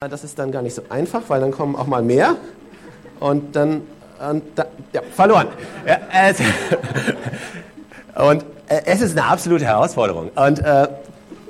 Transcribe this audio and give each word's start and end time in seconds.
Das 0.00 0.22
ist 0.22 0.38
dann 0.38 0.52
gar 0.52 0.62
nicht 0.62 0.76
so 0.76 0.82
einfach, 0.90 1.22
weil 1.26 1.40
dann 1.40 1.50
kommen 1.50 1.74
auch 1.74 1.88
mal 1.88 2.04
mehr 2.04 2.36
und 3.18 3.56
dann 3.56 3.82
und 4.30 4.44
da, 4.54 4.66
ja, 4.92 5.02
verloren. 5.02 5.48
Ja, 5.84 5.98
es, 6.28 6.38
und 8.14 8.44
äh, 8.68 8.80
es 8.84 9.00
ist 9.00 9.18
eine 9.18 9.26
absolute 9.26 9.64
Herausforderung. 9.64 10.30
Und 10.36 10.60
äh, 10.60 10.86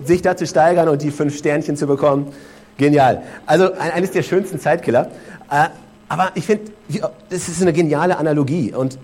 sich 0.02 0.22
da 0.22 0.34
zu 0.34 0.46
steigern 0.46 0.88
und 0.88 1.02
die 1.02 1.10
fünf 1.10 1.36
Sternchen 1.36 1.76
zu 1.76 1.86
bekommen, 1.86 2.32
genial. 2.78 3.22
Also 3.44 3.74
eines 3.74 4.12
der 4.12 4.22
schönsten 4.22 4.58
Zeitkiller. 4.58 5.10
Äh, 5.50 5.66
aber 6.08 6.30
ich 6.34 6.46
finde, 6.46 6.72
das 7.28 7.50
ist 7.50 7.60
eine 7.60 7.74
geniale 7.74 8.16
Analogie. 8.16 8.72
Und 8.72 8.98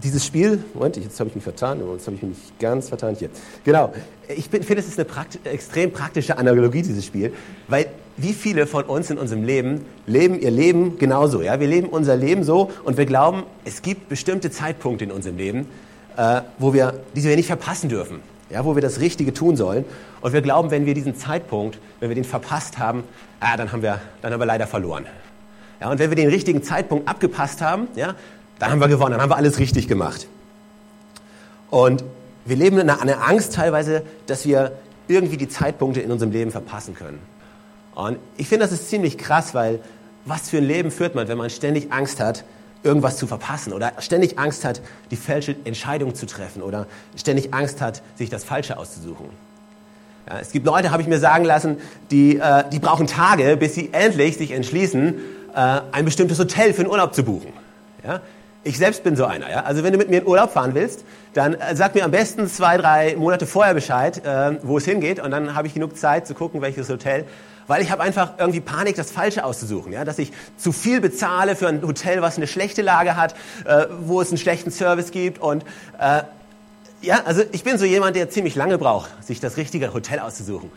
dieses 0.00 0.24
Spiel, 0.24 0.62
Moment, 0.74 0.96
jetzt 0.96 1.18
habe 1.18 1.28
ich 1.28 1.34
mich 1.34 1.42
vertan, 1.42 1.80
jetzt 1.92 2.06
habe 2.06 2.14
ich 2.14 2.22
mich 2.22 2.38
ganz 2.60 2.88
vertan 2.88 3.16
hier. 3.16 3.30
Genau, 3.64 3.92
ich 4.28 4.48
finde, 4.48 4.78
es 4.78 4.86
ist 4.86 5.00
eine 5.00 5.06
prakti 5.06 5.40
extrem 5.42 5.90
praktische 5.90 6.38
Analogie, 6.38 6.82
dieses 6.82 7.04
Spiel, 7.04 7.32
weil 7.66 7.86
wie 8.16 8.32
viele 8.32 8.66
von 8.66 8.84
uns 8.84 9.10
in 9.10 9.18
unserem 9.18 9.44
Leben 9.44 9.84
leben 10.06 10.38
ihr 10.40 10.50
Leben 10.50 10.98
genauso. 10.98 11.42
Ja? 11.42 11.60
Wir 11.60 11.68
leben 11.68 11.88
unser 11.88 12.16
Leben 12.16 12.44
so 12.44 12.70
und 12.84 12.96
wir 12.96 13.06
glauben, 13.06 13.44
es 13.64 13.82
gibt 13.82 14.08
bestimmte 14.08 14.50
Zeitpunkte 14.50 15.04
in 15.04 15.12
unserem 15.12 15.36
Leben, 15.36 15.66
äh, 16.16 16.42
wo 16.58 16.72
wir, 16.74 17.00
die 17.14 17.24
wir 17.24 17.36
nicht 17.36 17.46
verpassen 17.46 17.88
dürfen, 17.88 18.20
ja? 18.50 18.64
wo 18.64 18.74
wir 18.74 18.82
das 18.82 19.00
Richtige 19.00 19.32
tun 19.32 19.56
sollen. 19.56 19.84
Und 20.20 20.32
wir 20.32 20.42
glauben, 20.42 20.70
wenn 20.70 20.86
wir 20.86 20.94
diesen 20.94 21.16
Zeitpunkt, 21.16 21.78
wenn 22.00 22.10
wir 22.10 22.14
den 22.14 22.24
verpasst 22.24 22.78
haben, 22.78 23.04
ah, 23.40 23.56
dann, 23.56 23.72
haben 23.72 23.82
wir, 23.82 24.00
dann 24.20 24.32
haben 24.32 24.40
wir 24.40 24.46
leider 24.46 24.66
verloren. 24.66 25.06
Ja? 25.80 25.90
Und 25.90 25.98
wenn 25.98 26.10
wir 26.10 26.16
den 26.16 26.28
richtigen 26.28 26.62
Zeitpunkt 26.62 27.08
abgepasst 27.08 27.60
haben, 27.60 27.88
ja, 27.96 28.14
dann 28.58 28.70
haben 28.70 28.80
wir 28.80 28.88
gewonnen, 28.88 29.12
dann 29.12 29.22
haben 29.22 29.30
wir 29.30 29.36
alles 29.36 29.58
richtig 29.58 29.88
gemacht. 29.88 30.28
Und 31.70 32.04
wir 32.44 32.56
leben 32.56 32.78
in 32.78 32.90
einer 32.90 33.26
Angst 33.26 33.54
teilweise, 33.54 34.02
dass 34.26 34.46
wir 34.46 34.72
irgendwie 35.08 35.36
die 35.36 35.48
Zeitpunkte 35.48 36.00
in 36.00 36.10
unserem 36.12 36.32
Leben 36.32 36.50
verpassen 36.50 36.94
können. 36.94 37.18
Und 37.94 38.18
ich 38.36 38.48
finde, 38.48 38.64
das 38.64 38.72
ist 38.72 38.88
ziemlich 38.88 39.18
krass, 39.18 39.54
weil 39.54 39.80
was 40.24 40.50
für 40.50 40.58
ein 40.58 40.64
Leben 40.64 40.90
führt 40.90 41.14
man, 41.14 41.28
wenn 41.28 41.38
man 41.38 41.50
ständig 41.50 41.92
Angst 41.92 42.20
hat, 42.20 42.44
irgendwas 42.82 43.16
zu 43.16 43.26
verpassen 43.26 43.72
oder 43.72 43.92
ständig 43.98 44.38
Angst 44.38 44.64
hat, 44.64 44.80
die 45.10 45.16
falsche 45.16 45.54
Entscheidung 45.64 46.14
zu 46.14 46.26
treffen 46.26 46.62
oder 46.62 46.86
ständig 47.16 47.54
Angst 47.54 47.80
hat, 47.80 48.02
sich 48.16 48.30
das 48.30 48.44
Falsche 48.44 48.76
auszusuchen. 48.76 49.26
Ja, 50.28 50.38
es 50.38 50.52
gibt 50.52 50.66
Leute, 50.66 50.90
habe 50.90 51.02
ich 51.02 51.08
mir 51.08 51.18
sagen 51.18 51.44
lassen, 51.44 51.78
die, 52.10 52.38
äh, 52.38 52.64
die 52.70 52.78
brauchen 52.78 53.06
Tage, 53.06 53.56
bis 53.56 53.74
sie 53.74 53.90
endlich 53.92 54.36
sich 54.36 54.52
entschließen, 54.52 55.14
äh, 55.54 55.80
ein 55.92 56.04
bestimmtes 56.04 56.38
Hotel 56.38 56.72
für 56.72 56.82
den 56.82 56.90
Urlaub 56.90 57.14
zu 57.14 57.24
buchen. 57.24 57.52
Ja? 58.04 58.20
Ich 58.64 58.78
selbst 58.78 59.02
bin 59.02 59.16
so 59.16 59.24
einer. 59.24 59.50
Ja? 59.50 59.64
Also 59.64 59.82
wenn 59.82 59.92
du 59.92 59.98
mit 59.98 60.08
mir 60.08 60.20
in 60.20 60.26
Urlaub 60.26 60.52
fahren 60.52 60.74
willst, 60.74 61.04
dann 61.34 61.54
äh, 61.54 61.74
sag 61.74 61.94
mir 61.94 62.04
am 62.04 62.12
besten 62.12 62.46
zwei, 62.48 62.76
drei 62.76 63.16
Monate 63.16 63.46
vorher 63.46 63.74
Bescheid, 63.74 64.24
äh, 64.24 64.58
wo 64.62 64.78
es 64.78 64.84
hingeht. 64.84 65.18
Und 65.18 65.32
dann 65.32 65.54
habe 65.54 65.66
ich 65.66 65.74
genug 65.74 65.96
Zeit 65.96 66.26
zu 66.26 66.34
gucken, 66.34 66.60
welches 66.62 66.88
Hotel. 66.88 67.24
Weil 67.66 67.82
ich 67.82 67.90
habe 67.90 68.02
einfach 68.02 68.34
irgendwie 68.38 68.60
Panik, 68.60 68.94
das 68.94 69.10
Falsche 69.10 69.44
auszusuchen. 69.44 69.92
Ja? 69.92 70.04
Dass 70.04 70.18
ich 70.18 70.32
zu 70.56 70.70
viel 70.70 71.00
bezahle 71.00 71.56
für 71.56 71.66
ein 71.66 71.82
Hotel, 71.82 72.22
was 72.22 72.36
eine 72.36 72.46
schlechte 72.46 72.82
Lage 72.82 73.16
hat, 73.16 73.34
äh, 73.64 73.86
wo 74.00 74.20
es 74.20 74.28
einen 74.28 74.38
schlechten 74.38 74.70
Service 74.70 75.10
gibt. 75.10 75.40
Und 75.40 75.64
äh, 75.98 76.22
ja, 77.00 77.22
also 77.24 77.42
ich 77.50 77.64
bin 77.64 77.78
so 77.78 77.84
jemand, 77.84 78.14
der 78.14 78.30
ziemlich 78.30 78.54
lange 78.54 78.78
braucht, 78.78 79.10
sich 79.24 79.40
das 79.40 79.56
richtige 79.56 79.92
Hotel 79.92 80.20
auszusuchen. 80.20 80.70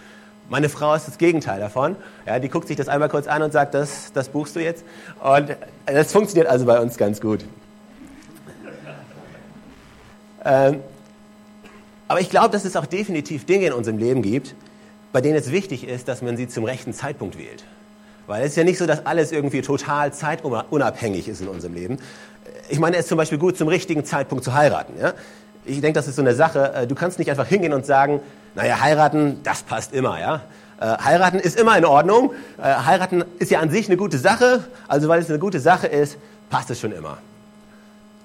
Meine 0.50 0.70
Frau 0.70 0.96
ist 0.96 1.08
das 1.08 1.20
Gegenteil 1.20 1.60
davon. 1.60 1.96
Ja, 2.26 2.40
die 2.40 2.50
guckt 2.50 2.68
sich 2.68 2.78
das 2.78 2.88
einmal 2.88 3.10
kurz 3.10 3.28
an 3.28 3.44
und 3.44 3.52
sagt, 3.52 3.76
das, 3.76 4.12
das 4.14 4.30
buchst 4.30 4.56
du 4.56 4.60
jetzt. 4.60 4.86
Und 5.24 5.56
das 5.86 6.12
funktioniert 6.12 6.48
also 6.48 6.66
bei 6.66 6.80
uns 6.80 6.98
ganz 6.98 7.22
gut. 7.22 7.46
Ähm, 10.46 10.80
aber 12.08 12.22
ich 12.22 12.30
glaube, 12.30 12.50
dass 12.50 12.66
es 12.66 12.76
auch 12.76 12.86
definitiv 12.86 13.46
Dinge 13.46 13.68
in 13.68 13.74
unserem 13.74 13.98
Leben 13.98 14.22
gibt, 14.22 14.56
bei 15.12 15.22
denen 15.22 15.36
es 15.36 15.52
wichtig 15.52 15.88
ist, 15.88 16.08
dass 16.08 16.22
man 16.22 16.38
sie 16.38 16.48
zum 16.48 16.64
rechten 16.66 16.94
Zeitpunkt 16.94 17.38
wählt. 17.38 17.64
Weil 18.28 18.44
es 18.44 18.52
ist 18.52 18.58
ja 18.58 18.64
nicht 18.64 18.78
so, 18.78 18.86
dass 18.86 19.06
alles 19.06 19.32
irgendwie 19.32 19.62
total 19.62 20.14
zeitunabhängig 20.14 21.28
ist 21.28 21.42
in 21.42 21.48
unserem 21.48 21.74
Leben. 21.74 21.98
Ich 22.70 22.80
meine, 22.80 22.98
es 22.98 23.04
ist 23.04 23.10
zum 23.10 23.18
Beispiel 23.18 23.38
gut, 23.38 23.58
zum 23.58 23.68
richtigen 23.68 24.06
Zeitpunkt 24.06 24.44
zu 24.44 24.54
heiraten. 24.54 24.94
Ja? 25.00 25.14
Ich 25.64 25.82
denke, 25.82 25.94
das 25.94 26.08
ist 26.08 26.16
so 26.16 26.22
eine 26.22 26.36
Sache. 26.36 26.74
Äh, 26.74 26.88
du 26.88 26.96
kannst 26.96 27.20
nicht 27.20 27.30
einfach 27.30 27.48
hingehen 27.48 27.74
und 27.74 27.86
sagen, 27.86 28.20
naja, 28.56 28.82
heiraten, 28.82 29.42
das 29.44 29.64
passt 29.64 29.94
immer. 29.94 30.20
Ja? 30.20 30.42
Äh, 30.80 30.86
heiraten 31.04 31.40
ist 31.40 31.60
immer 31.60 31.78
in 31.78 31.86
Ordnung. 31.86 32.34
Äh, 32.58 32.64
heiraten 32.64 33.24
ist 33.40 33.52
ja 33.52 33.60
an 33.60 33.70
sich 33.70 33.88
eine 33.88 33.98
gute 33.98 34.18
Sache. 34.18 34.64
Also 34.88 35.08
weil 35.08 35.22
es 35.22 35.30
eine 35.30 35.40
gute 35.40 35.60
Sache 35.60 35.88
ist, 35.88 36.18
passt 36.50 36.70
es 36.72 36.80
schon 36.80 36.92
immer. 36.92 37.18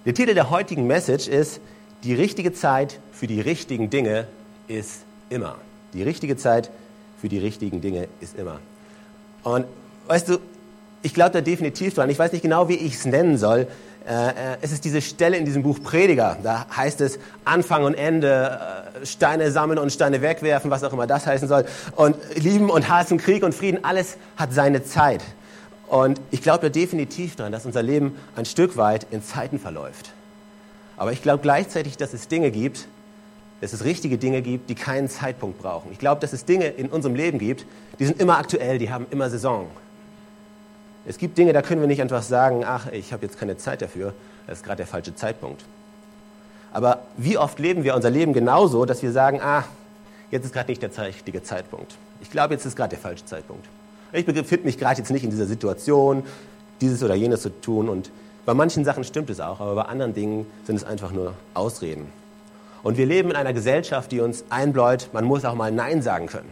Der 0.06 0.14
Titel 0.14 0.34
der 0.34 0.50
heutigen 0.50 0.86
Message 0.86 1.28
ist, 1.28 1.60
die 2.04 2.14
richtige 2.14 2.52
Zeit 2.52 2.98
für 3.12 3.26
die 3.26 3.40
richtigen 3.40 3.90
Dinge 3.90 4.26
ist 4.68 5.02
immer. 5.28 5.56
Die 5.92 6.02
richtige 6.02 6.36
Zeit 6.36 6.70
für 7.20 7.28
die 7.28 7.38
richtigen 7.38 7.80
Dinge 7.80 8.08
ist 8.20 8.36
immer. 8.38 8.60
Und 9.42 9.66
weißt 10.06 10.28
du, 10.28 10.38
ich 11.02 11.14
glaube 11.14 11.30
da 11.30 11.40
definitiv 11.40 11.94
dran. 11.94 12.10
Ich 12.10 12.18
weiß 12.18 12.32
nicht 12.32 12.42
genau, 12.42 12.68
wie 12.68 12.74
ich 12.74 12.94
es 12.94 13.06
nennen 13.06 13.38
soll. 13.38 13.66
Äh, 14.08 14.28
äh, 14.28 14.32
es 14.60 14.72
ist 14.72 14.84
diese 14.84 15.00
Stelle 15.02 15.36
in 15.36 15.44
diesem 15.44 15.62
Buch 15.62 15.82
Prediger. 15.82 16.38
Da 16.42 16.66
heißt 16.74 17.00
es 17.00 17.18
Anfang 17.44 17.84
und 17.84 17.94
Ende, 17.94 18.58
äh, 19.02 19.06
Steine 19.06 19.50
sammeln 19.50 19.78
und 19.78 19.92
Steine 19.92 20.22
wegwerfen, 20.22 20.70
was 20.70 20.84
auch 20.84 20.92
immer 20.92 21.06
das 21.06 21.26
heißen 21.26 21.48
soll. 21.48 21.64
Und 21.96 22.16
Lieben 22.34 22.70
und 22.70 22.88
Hass 22.88 23.12
und 23.12 23.18
Krieg 23.18 23.42
und 23.42 23.54
Frieden, 23.54 23.84
alles 23.84 24.16
hat 24.36 24.52
seine 24.52 24.84
Zeit. 24.84 25.22
Und 25.86 26.20
ich 26.30 26.42
glaube 26.42 26.62
da 26.62 26.68
definitiv 26.68 27.36
dran, 27.36 27.52
dass 27.52 27.66
unser 27.66 27.82
Leben 27.82 28.16
ein 28.36 28.44
Stück 28.44 28.76
weit 28.76 29.06
in 29.10 29.22
Zeiten 29.22 29.58
verläuft. 29.58 30.12
Aber 31.00 31.12
ich 31.12 31.22
glaube 31.22 31.40
gleichzeitig, 31.40 31.96
dass 31.96 32.12
es 32.12 32.28
Dinge 32.28 32.50
gibt, 32.50 32.86
dass 33.62 33.72
es 33.72 33.84
richtige 33.84 34.18
Dinge 34.18 34.42
gibt, 34.42 34.68
die 34.68 34.74
keinen 34.74 35.08
Zeitpunkt 35.08 35.58
brauchen. 35.58 35.90
Ich 35.92 35.98
glaube, 35.98 36.20
dass 36.20 36.34
es 36.34 36.44
Dinge 36.44 36.66
in 36.66 36.88
unserem 36.90 37.14
Leben 37.14 37.38
gibt, 37.38 37.64
die 37.98 38.04
sind 38.04 38.20
immer 38.20 38.36
aktuell, 38.36 38.76
die 38.76 38.90
haben 38.90 39.06
immer 39.10 39.30
Saison. 39.30 39.68
Es 41.06 41.16
gibt 41.16 41.38
Dinge, 41.38 41.54
da 41.54 41.62
können 41.62 41.80
wir 41.80 41.88
nicht 41.88 42.02
einfach 42.02 42.22
sagen, 42.22 42.66
ach, 42.66 42.92
ich 42.92 43.14
habe 43.14 43.24
jetzt 43.24 43.38
keine 43.38 43.56
Zeit 43.56 43.80
dafür, 43.80 44.12
das 44.46 44.58
ist 44.58 44.62
gerade 44.62 44.76
der 44.76 44.86
falsche 44.86 45.14
Zeitpunkt. 45.14 45.64
Aber 46.70 47.06
wie 47.16 47.38
oft 47.38 47.58
leben 47.58 47.82
wir 47.82 47.94
unser 47.94 48.10
Leben 48.10 48.34
genauso, 48.34 48.84
dass 48.84 49.02
wir 49.02 49.10
sagen, 49.10 49.40
ah, 49.40 49.64
jetzt 50.30 50.44
ist 50.44 50.52
gerade 50.52 50.70
nicht 50.70 50.82
der 50.82 50.90
richtige 50.98 51.42
Zeitpunkt. 51.42 51.96
Ich 52.20 52.30
glaube, 52.30 52.52
jetzt 52.52 52.66
ist 52.66 52.76
gerade 52.76 52.90
der 52.90 52.98
falsche 52.98 53.24
Zeitpunkt. 53.24 53.64
Ich 54.12 54.26
befinde 54.26 54.66
mich 54.66 54.76
gerade 54.76 54.98
jetzt 54.98 55.10
nicht 55.10 55.24
in 55.24 55.30
dieser 55.30 55.46
Situation, 55.46 56.24
dieses 56.82 57.02
oder 57.02 57.14
jenes 57.14 57.40
zu 57.40 57.48
tun 57.48 57.88
und 57.88 58.10
bei 58.46 58.54
manchen 58.54 58.84
Sachen 58.84 59.04
stimmt 59.04 59.30
es 59.30 59.40
auch, 59.40 59.60
aber 59.60 59.74
bei 59.74 59.82
anderen 59.82 60.14
Dingen 60.14 60.46
sind 60.64 60.76
es 60.76 60.84
einfach 60.84 61.12
nur 61.12 61.34
Ausreden. 61.54 62.06
Und 62.82 62.96
wir 62.96 63.06
leben 63.06 63.30
in 63.30 63.36
einer 63.36 63.52
Gesellschaft, 63.52 64.10
die 64.10 64.20
uns 64.20 64.44
einbläut, 64.48 65.10
man 65.12 65.24
muss 65.24 65.44
auch 65.44 65.54
mal 65.54 65.70
Nein 65.70 66.02
sagen 66.02 66.26
können. 66.26 66.48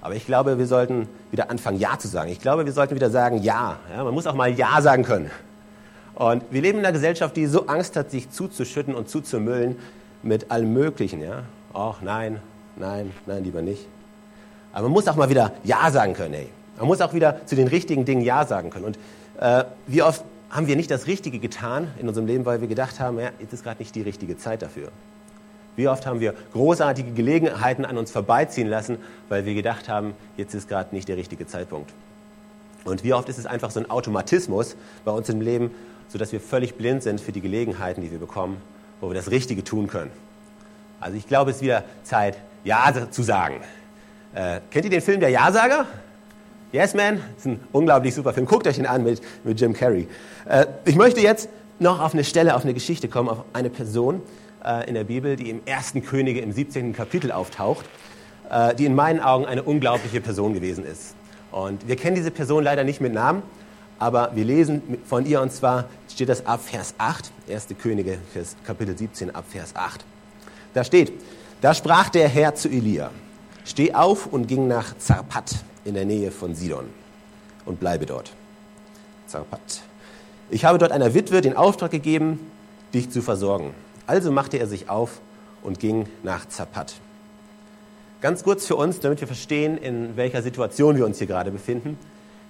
Aber 0.00 0.14
ich 0.14 0.26
glaube, 0.26 0.58
wir 0.58 0.66
sollten 0.66 1.08
wieder 1.30 1.50
anfangen, 1.50 1.78
Ja 1.78 1.98
zu 1.98 2.08
sagen. 2.08 2.30
Ich 2.30 2.40
glaube, 2.40 2.64
wir 2.64 2.72
sollten 2.72 2.94
wieder 2.94 3.10
sagen, 3.10 3.38
Ja. 3.38 3.76
ja 3.94 4.04
man 4.04 4.14
muss 4.14 4.26
auch 4.26 4.34
mal 4.34 4.50
Ja 4.50 4.80
sagen 4.80 5.04
können. 5.04 5.30
Und 6.14 6.44
wir 6.50 6.60
leben 6.60 6.78
in 6.78 6.84
einer 6.84 6.92
Gesellschaft, 6.92 7.36
die 7.36 7.46
so 7.46 7.66
Angst 7.66 7.96
hat, 7.96 8.10
sich 8.10 8.30
zuzuschütten 8.30 8.94
und 8.94 9.08
zuzumüllen 9.08 9.76
mit 10.22 10.50
allem 10.50 10.72
Möglichen. 10.72 11.22
Ja? 11.22 11.44
Ach, 11.72 12.02
nein, 12.02 12.40
nein, 12.76 13.12
nein, 13.26 13.44
lieber 13.44 13.62
nicht. 13.62 13.86
Aber 14.72 14.84
man 14.84 14.92
muss 14.92 15.08
auch 15.08 15.16
mal 15.16 15.28
wieder 15.28 15.52
Ja 15.64 15.90
sagen 15.90 16.14
können. 16.14 16.34
Ey. 16.34 16.48
Man 16.78 16.86
muss 16.86 17.00
auch 17.00 17.14
wieder 17.14 17.46
zu 17.46 17.56
den 17.56 17.68
richtigen 17.68 18.04
Dingen 18.04 18.22
Ja 18.22 18.44
sagen 18.44 18.70
können. 18.70 18.84
Und 18.86 18.98
äh, 19.40 19.64
wie 19.86 20.02
oft 20.02 20.24
haben 20.52 20.66
wir 20.66 20.76
nicht 20.76 20.90
das 20.90 21.06
Richtige 21.06 21.38
getan 21.38 21.90
in 21.98 22.06
unserem 22.06 22.26
Leben, 22.26 22.44
weil 22.44 22.60
wir 22.60 22.68
gedacht 22.68 23.00
haben, 23.00 23.18
ja, 23.18 23.30
jetzt 23.40 23.54
ist 23.54 23.64
gerade 23.64 23.80
nicht 23.80 23.94
die 23.94 24.02
richtige 24.02 24.36
Zeit 24.36 24.62
dafür. 24.62 24.92
Wie 25.74 25.88
oft 25.88 26.06
haben 26.06 26.20
wir 26.20 26.34
großartige 26.52 27.12
Gelegenheiten 27.12 27.86
an 27.86 27.96
uns 27.96 28.10
vorbeiziehen 28.10 28.68
lassen, 28.68 28.98
weil 29.30 29.46
wir 29.46 29.54
gedacht 29.54 29.88
haben, 29.88 30.12
jetzt 30.36 30.54
ist 30.54 30.68
gerade 30.68 30.94
nicht 30.94 31.08
der 31.08 31.16
richtige 31.16 31.46
Zeitpunkt. 31.46 31.90
Und 32.84 33.02
wie 33.02 33.14
oft 33.14 33.30
ist 33.30 33.38
es 33.38 33.46
einfach 33.46 33.70
so 33.70 33.80
ein 33.80 33.88
Automatismus 33.90 34.76
bei 35.06 35.12
uns 35.12 35.30
im 35.30 35.40
Leben, 35.40 35.70
sodass 36.08 36.32
wir 36.32 36.40
völlig 36.40 36.74
blind 36.74 37.02
sind 37.02 37.22
für 37.22 37.32
die 37.32 37.40
Gelegenheiten, 37.40 38.02
die 38.02 38.10
wir 38.10 38.18
bekommen, 38.18 38.58
wo 39.00 39.08
wir 39.08 39.14
das 39.14 39.30
Richtige 39.30 39.64
tun 39.64 39.86
können. 39.86 40.10
Also 41.00 41.16
ich 41.16 41.26
glaube, 41.26 41.50
es 41.50 41.56
ist 41.56 41.62
wieder 41.62 41.84
Zeit, 42.02 42.36
Ja 42.64 42.92
zu 43.10 43.22
sagen. 43.22 43.56
Äh, 44.34 44.60
kennt 44.70 44.84
ihr 44.84 44.90
den 44.90 45.00
Film 45.00 45.20
Der 45.20 45.30
Ja-Sager? 45.30 45.86
Yes 46.72 46.94
Man, 46.94 47.20
ist 47.36 47.46
ein 47.46 47.60
unglaublich 47.70 48.14
super 48.14 48.32
Film. 48.32 48.46
Guckt 48.46 48.66
euch 48.66 48.78
ihn 48.78 48.86
an 48.86 49.02
mit, 49.04 49.20
mit 49.44 49.60
Jim 49.60 49.74
Carrey. 49.74 50.08
Äh, 50.48 50.64
ich 50.86 50.96
möchte 50.96 51.20
jetzt 51.20 51.50
noch 51.78 52.00
auf 52.00 52.14
eine 52.14 52.24
Stelle, 52.24 52.56
auf 52.56 52.64
eine 52.64 52.72
Geschichte 52.72 53.08
kommen, 53.08 53.28
auf 53.28 53.44
eine 53.52 53.68
Person 53.68 54.22
äh, 54.64 54.88
in 54.88 54.94
der 54.94 55.04
Bibel, 55.04 55.36
die 55.36 55.50
im 55.50 55.60
ersten 55.66 56.02
Könige 56.02 56.40
im 56.40 56.50
17. 56.50 56.94
Kapitel 56.94 57.30
auftaucht, 57.30 57.84
äh, 58.50 58.74
die 58.74 58.86
in 58.86 58.94
meinen 58.94 59.20
Augen 59.20 59.44
eine 59.44 59.62
unglaubliche 59.62 60.22
Person 60.22 60.54
gewesen 60.54 60.86
ist. 60.86 61.14
Und 61.50 61.86
wir 61.86 61.96
kennen 61.96 62.16
diese 62.16 62.30
Person 62.30 62.64
leider 62.64 62.84
nicht 62.84 63.02
mit 63.02 63.12
Namen, 63.12 63.42
aber 63.98 64.30
wir 64.34 64.46
lesen 64.46 64.80
von 65.04 65.26
ihr 65.26 65.42
und 65.42 65.52
zwar 65.52 65.90
steht 66.10 66.30
das 66.30 66.46
ab 66.46 66.62
Vers 66.64 66.94
8, 66.96 67.30
1. 67.50 67.66
Könige, 67.82 68.16
Kapitel 68.64 68.96
17 68.96 69.34
ab 69.34 69.44
Vers 69.46 69.76
8. 69.76 70.06
Da 70.72 70.84
steht, 70.84 71.12
da 71.60 71.74
sprach 71.74 72.08
der 72.08 72.28
Herr 72.28 72.54
zu 72.54 72.70
Elia, 72.70 73.10
steh 73.64 73.94
auf 73.94 74.26
und 74.26 74.46
ging 74.46 74.66
nach 74.68 74.96
Zarpat 74.98 75.56
in 75.84 75.94
der 75.94 76.04
Nähe 76.04 76.30
von 76.30 76.54
Sidon 76.54 76.86
und 77.64 77.80
bleibe 77.80 78.06
dort. 78.06 78.32
Zarpat. 79.26 79.82
Ich 80.50 80.64
habe 80.64 80.78
dort 80.78 80.92
einer 80.92 81.14
Witwe 81.14 81.40
den 81.40 81.56
Auftrag 81.56 81.90
gegeben, 81.90 82.38
dich 82.92 83.10
zu 83.10 83.22
versorgen. 83.22 83.74
Also 84.06 84.30
machte 84.30 84.58
er 84.58 84.66
sich 84.66 84.90
auf 84.90 85.20
und 85.62 85.80
ging 85.80 86.06
nach 86.22 86.46
Zapat. 86.48 86.94
Ganz 88.20 88.44
kurz 88.44 88.66
für 88.66 88.76
uns, 88.76 89.00
damit 89.00 89.20
wir 89.20 89.26
verstehen, 89.26 89.78
in 89.78 90.16
welcher 90.16 90.42
Situation 90.42 90.96
wir 90.96 91.06
uns 91.06 91.18
hier 91.18 91.26
gerade 91.26 91.50
befinden. 91.50 91.98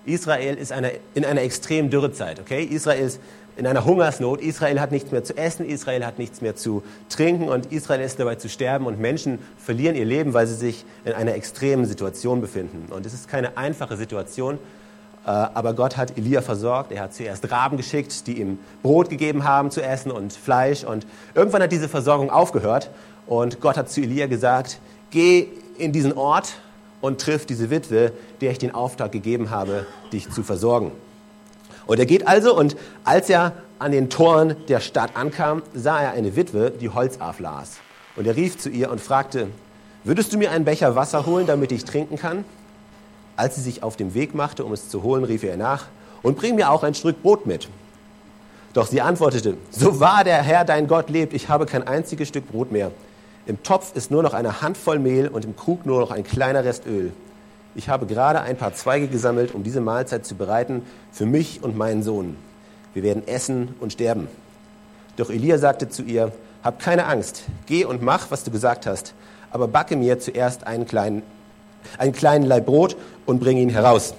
Israel 0.05 0.57
ist 0.57 0.73
eine, 0.73 0.93
in 1.15 1.25
einer 1.25 1.43
extremen 1.43 1.91
Dürrezeit. 1.91 2.41
Okay? 2.41 2.65
Israel 2.65 3.07
ist 3.07 3.21
in 3.57 3.67
einer 3.67 3.85
Hungersnot. 3.85 4.41
Israel 4.41 4.81
hat 4.81 4.93
nichts 4.93 5.11
mehr 5.13 5.25
zu 5.25 5.37
essen, 5.37 5.67
Israel 5.67 6.05
hat 6.07 6.19
nichts 6.19 6.41
mehr 6.41 6.57
zu 6.57 6.83
trinken 7.09 7.49
und 7.49 7.73
Israel 7.73 8.01
ist 8.01 8.19
dabei 8.19 8.37
zu 8.37 8.49
sterben 8.49 8.87
und 8.87 8.99
Menschen 8.99 9.39
verlieren 9.59 9.97
ihr 9.97 10.05
Leben, 10.05 10.35
weil 10.35 10.47
sie 10.47 10.55
sich 10.55 10.85
in 11.05 11.13
einer 11.13 11.35
extremen 11.35 11.85
Situation 11.85 12.41
befinden. 12.41 12.93
Und 12.93 13.07
es 13.07 13.15
ist 13.15 13.29
keine 13.29 13.57
einfache 13.57 13.97
Situation, 13.97 14.59
äh, 15.25 15.31
aber 15.31 15.75
Gott 15.75 15.97
hat 15.97 16.17
Elia 16.17 16.43
versorgt. 16.43 16.93
Er 16.93 17.03
hat 17.03 17.15
zuerst 17.15 17.51
Raben 17.51 17.77
geschickt, 17.77 18.27
die 18.27 18.41
ihm 18.41 18.59
Brot 18.83 19.11
gegeben 19.11 19.45
haben 19.45 19.71
zu 19.71 19.83
essen 19.83 20.11
und 20.11 20.33
Fleisch. 20.33 20.85
Und 20.85 21.07
irgendwann 21.35 21.63
hat 21.63 21.73
diese 21.73 21.89
Versorgung 21.89 22.31
aufgehört 22.31 22.91
und 23.27 23.61
Gott 23.61 23.77
hat 23.77 23.91
zu 23.91 24.01
Elia 24.01 24.27
gesagt, 24.27 24.79
geh 25.11 25.47
in 25.79 25.93
diesen 25.93 26.13
Ort 26.13 26.55
und 27.01 27.21
triff 27.21 27.47
diese 27.47 27.71
Witwe, 27.71 28.13
der 28.41 28.51
ich 28.51 28.59
den 28.59 28.75
Auftrag 28.75 29.13
gegeben 29.13 29.51
habe, 29.51 29.87
dich 30.13 30.31
zu 30.31 30.43
versorgen. 30.43 30.93
Und 31.87 31.99
er 31.99 32.07
geht 32.07 32.27
also 32.27 32.57
und 32.57 32.77
als 33.05 33.29
er 33.29 33.53
an 33.79 33.93
den 33.93 34.11
Toren 34.11 34.57
der 34.69 34.81
Stadt 34.81 35.17
ankam, 35.17 35.63
sah 35.75 36.01
er 36.01 36.13
eine 36.13 36.37
Witwe, 36.37 36.71
die 36.71 36.89
Holz 36.89 37.19
auflas. 37.21 37.79
Und 38.15 38.27
er 38.27 38.37
rief 38.37 38.59
zu 38.59 38.69
ihr 38.69 38.91
und 38.91 39.01
fragte, 39.01 39.49
würdest 40.05 40.33
du 40.33 40.39
mir 40.39 40.51
einen 40.51 40.65
Becher 40.65 40.95
Wasser 40.95 41.27
holen, 41.27 41.47
damit 41.47 41.73
ich 41.73 41.85
trinken 41.85 42.17
kann? 42.17 42.45
Als 43.37 43.57
sie 43.57 43.63
sich 43.63 43.83
auf 43.83 43.97
dem 43.97 44.15
Weg 44.15 44.35
machte, 44.35 44.65
um 44.65 44.73
es 44.73 44.89
zu 44.89 45.03
holen, 45.03 45.25
rief 45.25 45.43
er 45.43 45.57
nach, 45.57 45.87
und 46.23 46.37
bring 46.37 46.55
mir 46.55 46.71
auch 46.71 46.85
ein 46.85 46.95
Stück 46.95 47.23
Brot 47.23 47.47
mit. 47.47 47.69
Doch 48.73 48.87
sie 48.87 49.01
antwortete, 49.01 49.57
so 49.71 50.01
wahr 50.01 50.25
der 50.25 50.43
Herr 50.43 50.65
dein 50.65 50.87
Gott 50.87 51.11
lebt, 51.11 51.35
ich 51.35 51.49
habe 51.49 51.67
kein 51.67 51.87
einziges 51.87 52.29
Stück 52.29 52.51
Brot 52.51 52.71
mehr. 52.73 52.91
Im 53.45 53.63
Topf 53.63 53.95
ist 53.97 54.11
nur 54.11 54.23
noch 54.23 54.35
eine 54.35 54.63
Handvoll 54.63 54.99
Mehl 54.99 55.29
und 55.29 55.45
im 55.45 55.57
Krug 55.57 55.85
nur 55.85 56.01
noch 56.01 56.11
ein 56.13 56.23
kleiner 56.23 56.65
Rest 56.65 56.87
Öl. 56.87 57.13
Ich 57.75 57.89
habe 57.89 58.07
gerade 58.07 58.43
ein 58.43 58.57
paar 58.57 58.75
Zweige 58.75 59.09
gesammelt, 59.09 59.55
um 59.55 59.63
diese 59.63 59.81
Mahlzeit 59.81 60.27
zu 60.27 60.35
bereiten 60.35 60.83
für 61.11 61.25
mich 61.25 61.63
und 61.63 61.77
meinen 61.77 62.03
Sohn. 62.03 62.37
Wir 62.93 63.03
werden 63.03 63.27
essen 63.27 63.75
und 63.81 63.95
sterben. 63.95 64.29
Doch 65.17 65.31
Elia 65.31 65.57
sagte 65.57 65.89
zu 65.89 66.03
ihr, 66.03 66.33
Hab 66.63 66.79
keine 66.79 67.07
Angst, 67.07 67.45
geh 67.67 67.85
und 67.85 68.03
mach, 68.03 68.31
was 68.31 68.45
du 68.45 68.51
gesagt 68.51 68.87
hast, 68.87 69.15
aber 69.51 69.69
backe 69.69 69.97
mir 69.97 70.19
zuerst 70.19 70.67
einen 70.67 70.87
kleinen, 70.87 71.23
einen 71.97 72.13
kleinen 72.13 72.45
Laib 72.45 72.67
Brot 72.67 72.97
und 73.25 73.41
bring 73.41 73.57
ihn 73.57 73.71
heraus. 73.71 74.15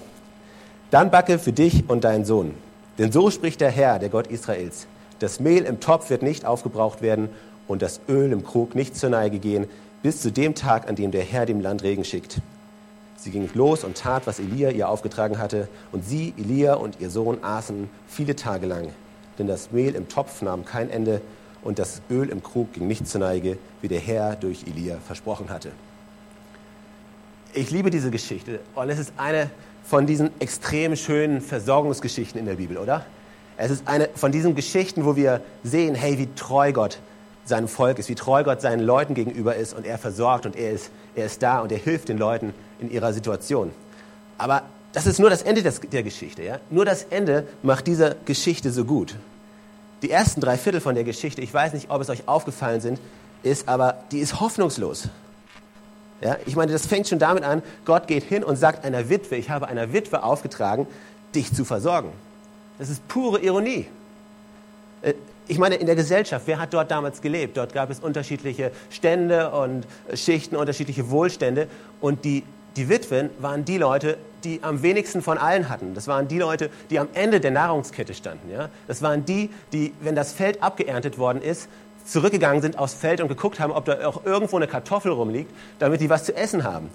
Dann 0.90 1.10
backe 1.10 1.38
für 1.38 1.52
dich 1.52 1.88
und 1.88 2.04
deinen 2.04 2.24
Sohn. 2.24 2.54
Denn 2.98 3.12
so 3.12 3.30
spricht 3.30 3.60
der 3.60 3.70
Herr, 3.70 3.98
der 3.98 4.08
Gott 4.08 4.26
Israels. 4.26 4.86
Das 5.20 5.40
Mehl 5.40 5.64
im 5.64 5.80
Topf 5.80 6.10
wird 6.10 6.22
nicht 6.22 6.44
aufgebraucht 6.44 7.02
werden 7.02 7.28
und 7.66 7.82
das 7.82 8.00
Öl 8.08 8.32
im 8.32 8.44
Krug 8.44 8.74
nicht 8.74 8.96
zur 8.96 9.10
Neige 9.10 9.38
gehen, 9.38 9.66
bis 10.02 10.20
zu 10.20 10.30
dem 10.30 10.54
Tag, 10.54 10.88
an 10.88 10.96
dem 10.96 11.12
der 11.12 11.22
Herr 11.22 11.46
dem 11.46 11.60
Land 11.60 11.82
Regen 11.82 12.04
schickt. 12.04 12.40
Sie 13.16 13.30
ging 13.30 13.48
los 13.54 13.84
und 13.84 13.96
tat, 13.96 14.26
was 14.26 14.38
Elia 14.38 14.70
ihr 14.70 14.88
aufgetragen 14.88 15.38
hatte, 15.38 15.68
und 15.92 16.04
sie, 16.04 16.34
Elia 16.36 16.74
und 16.74 17.00
ihr 17.00 17.10
Sohn 17.10 17.42
aßen 17.42 17.88
viele 18.06 18.36
Tage 18.36 18.66
lang. 18.66 18.90
Denn 19.38 19.46
das 19.46 19.72
Mehl 19.72 19.94
im 19.94 20.08
Topf 20.08 20.42
nahm 20.42 20.64
kein 20.64 20.90
Ende 20.90 21.20
und 21.62 21.78
das 21.78 22.02
Öl 22.10 22.28
im 22.28 22.42
Krug 22.42 22.72
ging 22.74 22.86
nicht 22.86 23.08
zur 23.08 23.20
Neige, 23.20 23.58
wie 23.80 23.88
der 23.88 24.00
Herr 24.00 24.36
durch 24.36 24.64
Elia 24.66 24.98
versprochen 25.06 25.48
hatte. 25.48 25.72
Ich 27.54 27.70
liebe 27.70 27.90
diese 27.90 28.10
Geschichte 28.10 28.60
und 28.74 28.90
es 28.90 28.98
ist 28.98 29.12
eine 29.16 29.50
von 29.84 30.06
diesen 30.06 30.30
extrem 30.40 30.96
schönen 30.96 31.40
Versorgungsgeschichten 31.40 32.38
in 32.38 32.46
der 32.46 32.54
Bibel, 32.54 32.78
oder? 32.78 33.06
Es 33.56 33.70
ist 33.70 33.86
eine 33.86 34.08
von 34.14 34.32
diesen 34.32 34.54
Geschichten, 34.54 35.04
wo 35.04 35.14
wir 35.14 35.40
sehen, 35.62 35.94
hey, 35.94 36.18
wie 36.18 36.28
treu 36.34 36.72
Gott 36.72 36.98
seinem 37.44 37.68
Volk 37.68 37.98
ist, 37.98 38.08
wie 38.08 38.14
treu 38.14 38.42
Gott 38.42 38.60
seinen 38.60 38.80
Leuten 38.80 39.14
gegenüber 39.14 39.54
ist 39.54 39.74
und 39.74 39.86
er 39.86 39.98
versorgt 39.98 40.46
und 40.46 40.56
er 40.56 40.72
ist, 40.72 40.90
er 41.14 41.26
ist 41.26 41.42
da 41.42 41.60
und 41.60 41.70
er 41.72 41.78
hilft 41.78 42.08
den 42.08 42.18
Leuten 42.18 42.54
in 42.78 42.90
ihrer 42.90 43.12
Situation. 43.12 43.70
Aber 44.38 44.62
das 44.92 45.06
ist 45.06 45.18
nur 45.18 45.28
das 45.28 45.42
Ende 45.42 45.62
des, 45.62 45.80
der 45.80 46.02
Geschichte. 46.02 46.42
Ja? 46.42 46.58
Nur 46.70 46.84
das 46.84 47.04
Ende 47.04 47.46
macht 47.62 47.86
diese 47.86 48.16
Geschichte 48.24 48.70
so 48.70 48.84
gut. 48.84 49.16
Die 50.02 50.10
ersten 50.10 50.40
drei 50.40 50.56
Viertel 50.56 50.80
von 50.80 50.94
der 50.94 51.04
Geschichte, 51.04 51.40
ich 51.40 51.52
weiß 51.52 51.72
nicht, 51.74 51.90
ob 51.90 52.00
es 52.00 52.10
euch 52.10 52.28
aufgefallen 52.28 52.80
sind, 52.80 52.98
ist 53.42 53.68
aber, 53.68 54.04
die 54.12 54.20
ist 54.20 54.40
hoffnungslos. 54.40 55.08
Ja? 56.20 56.36
Ich 56.46 56.56
meine, 56.56 56.72
das 56.72 56.86
fängt 56.86 57.08
schon 57.08 57.18
damit 57.18 57.44
an, 57.44 57.62
Gott 57.84 58.06
geht 58.06 58.24
hin 58.24 58.44
und 58.44 58.56
sagt 58.56 58.84
einer 58.84 59.08
Witwe, 59.08 59.36
ich 59.36 59.50
habe 59.50 59.68
einer 59.68 59.92
Witwe 59.92 60.22
aufgetragen, 60.22 60.86
dich 61.34 61.52
zu 61.52 61.64
versorgen. 61.64 62.12
Das 62.78 62.88
ist 62.88 63.06
pure 63.08 63.40
Ironie. 63.40 63.86
Ich 65.46 65.58
meine, 65.58 65.74
in 65.74 65.86
der 65.86 65.94
Gesellschaft, 65.94 66.46
wer 66.46 66.58
hat 66.58 66.72
dort 66.72 66.90
damals 66.90 67.20
gelebt? 67.20 67.58
Dort 67.58 67.74
gab 67.74 67.90
es 67.90 68.00
unterschiedliche 68.00 68.70
Stände 68.88 69.50
und 69.50 69.86
Schichten, 70.14 70.56
unterschiedliche 70.56 71.10
Wohlstände. 71.10 71.68
Und 72.00 72.24
die, 72.24 72.44
die 72.76 72.88
Witwen 72.88 73.28
waren 73.40 73.66
die 73.66 73.76
Leute, 73.76 74.16
die 74.42 74.60
am 74.62 74.82
wenigsten 74.82 75.20
von 75.20 75.36
allen 75.36 75.68
hatten. 75.68 75.92
Das 75.94 76.08
waren 76.08 76.28
die 76.28 76.38
Leute, 76.38 76.70
die 76.88 76.98
am 76.98 77.08
Ende 77.12 77.40
der 77.40 77.50
Nahrungskette 77.50 78.14
standen. 78.14 78.50
Ja? 78.50 78.70
Das 78.86 79.02
waren 79.02 79.26
die, 79.26 79.50
die, 79.72 79.92
wenn 80.00 80.14
das 80.14 80.32
Feld 80.32 80.62
abgeerntet 80.62 81.18
worden 81.18 81.42
ist, 81.42 81.68
zurückgegangen 82.06 82.62
sind 82.62 82.78
aufs 82.78 82.94
Feld 82.94 83.20
und 83.20 83.28
geguckt 83.28 83.60
haben, 83.60 83.72
ob 83.72 83.84
da 83.84 84.06
auch 84.06 84.24
irgendwo 84.24 84.56
eine 84.56 84.66
Kartoffel 84.66 85.12
rumliegt, 85.12 85.50
damit 85.78 86.00
die 86.00 86.08
was 86.08 86.24
zu 86.24 86.34
essen 86.34 86.64
haben. 86.64 86.88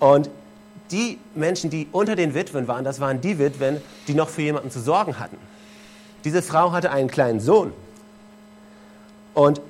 Und 0.00 0.28
die 0.90 1.18
Menschen, 1.34 1.70
die 1.70 1.88
unter 1.92 2.14
den 2.14 2.34
Witwen 2.34 2.68
waren, 2.68 2.84
das 2.84 3.00
waren 3.00 3.22
die 3.22 3.38
Witwen, 3.38 3.80
die 4.06 4.14
noch 4.14 4.28
für 4.28 4.42
jemanden 4.42 4.70
zu 4.70 4.80
sorgen 4.80 5.18
hatten. 5.18 5.38
Diese 6.24 6.42
Frau 6.42 6.72
hatte 6.72 6.90
einen 6.90 7.08
kleinen 7.10 7.40
Sohn 7.40 7.72
und 9.36 9.60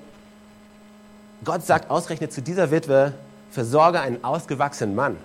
Gott 1.45 1.67
sagt 1.67 1.91
ausgerechnet 1.91 2.33
zu 2.33 2.41
dieser 2.41 2.71
Witwe, 2.71 3.13
versorge 3.51 4.01
einen 4.01 4.23
ausgewachsenen 4.23 4.95
Mann. 4.95 5.17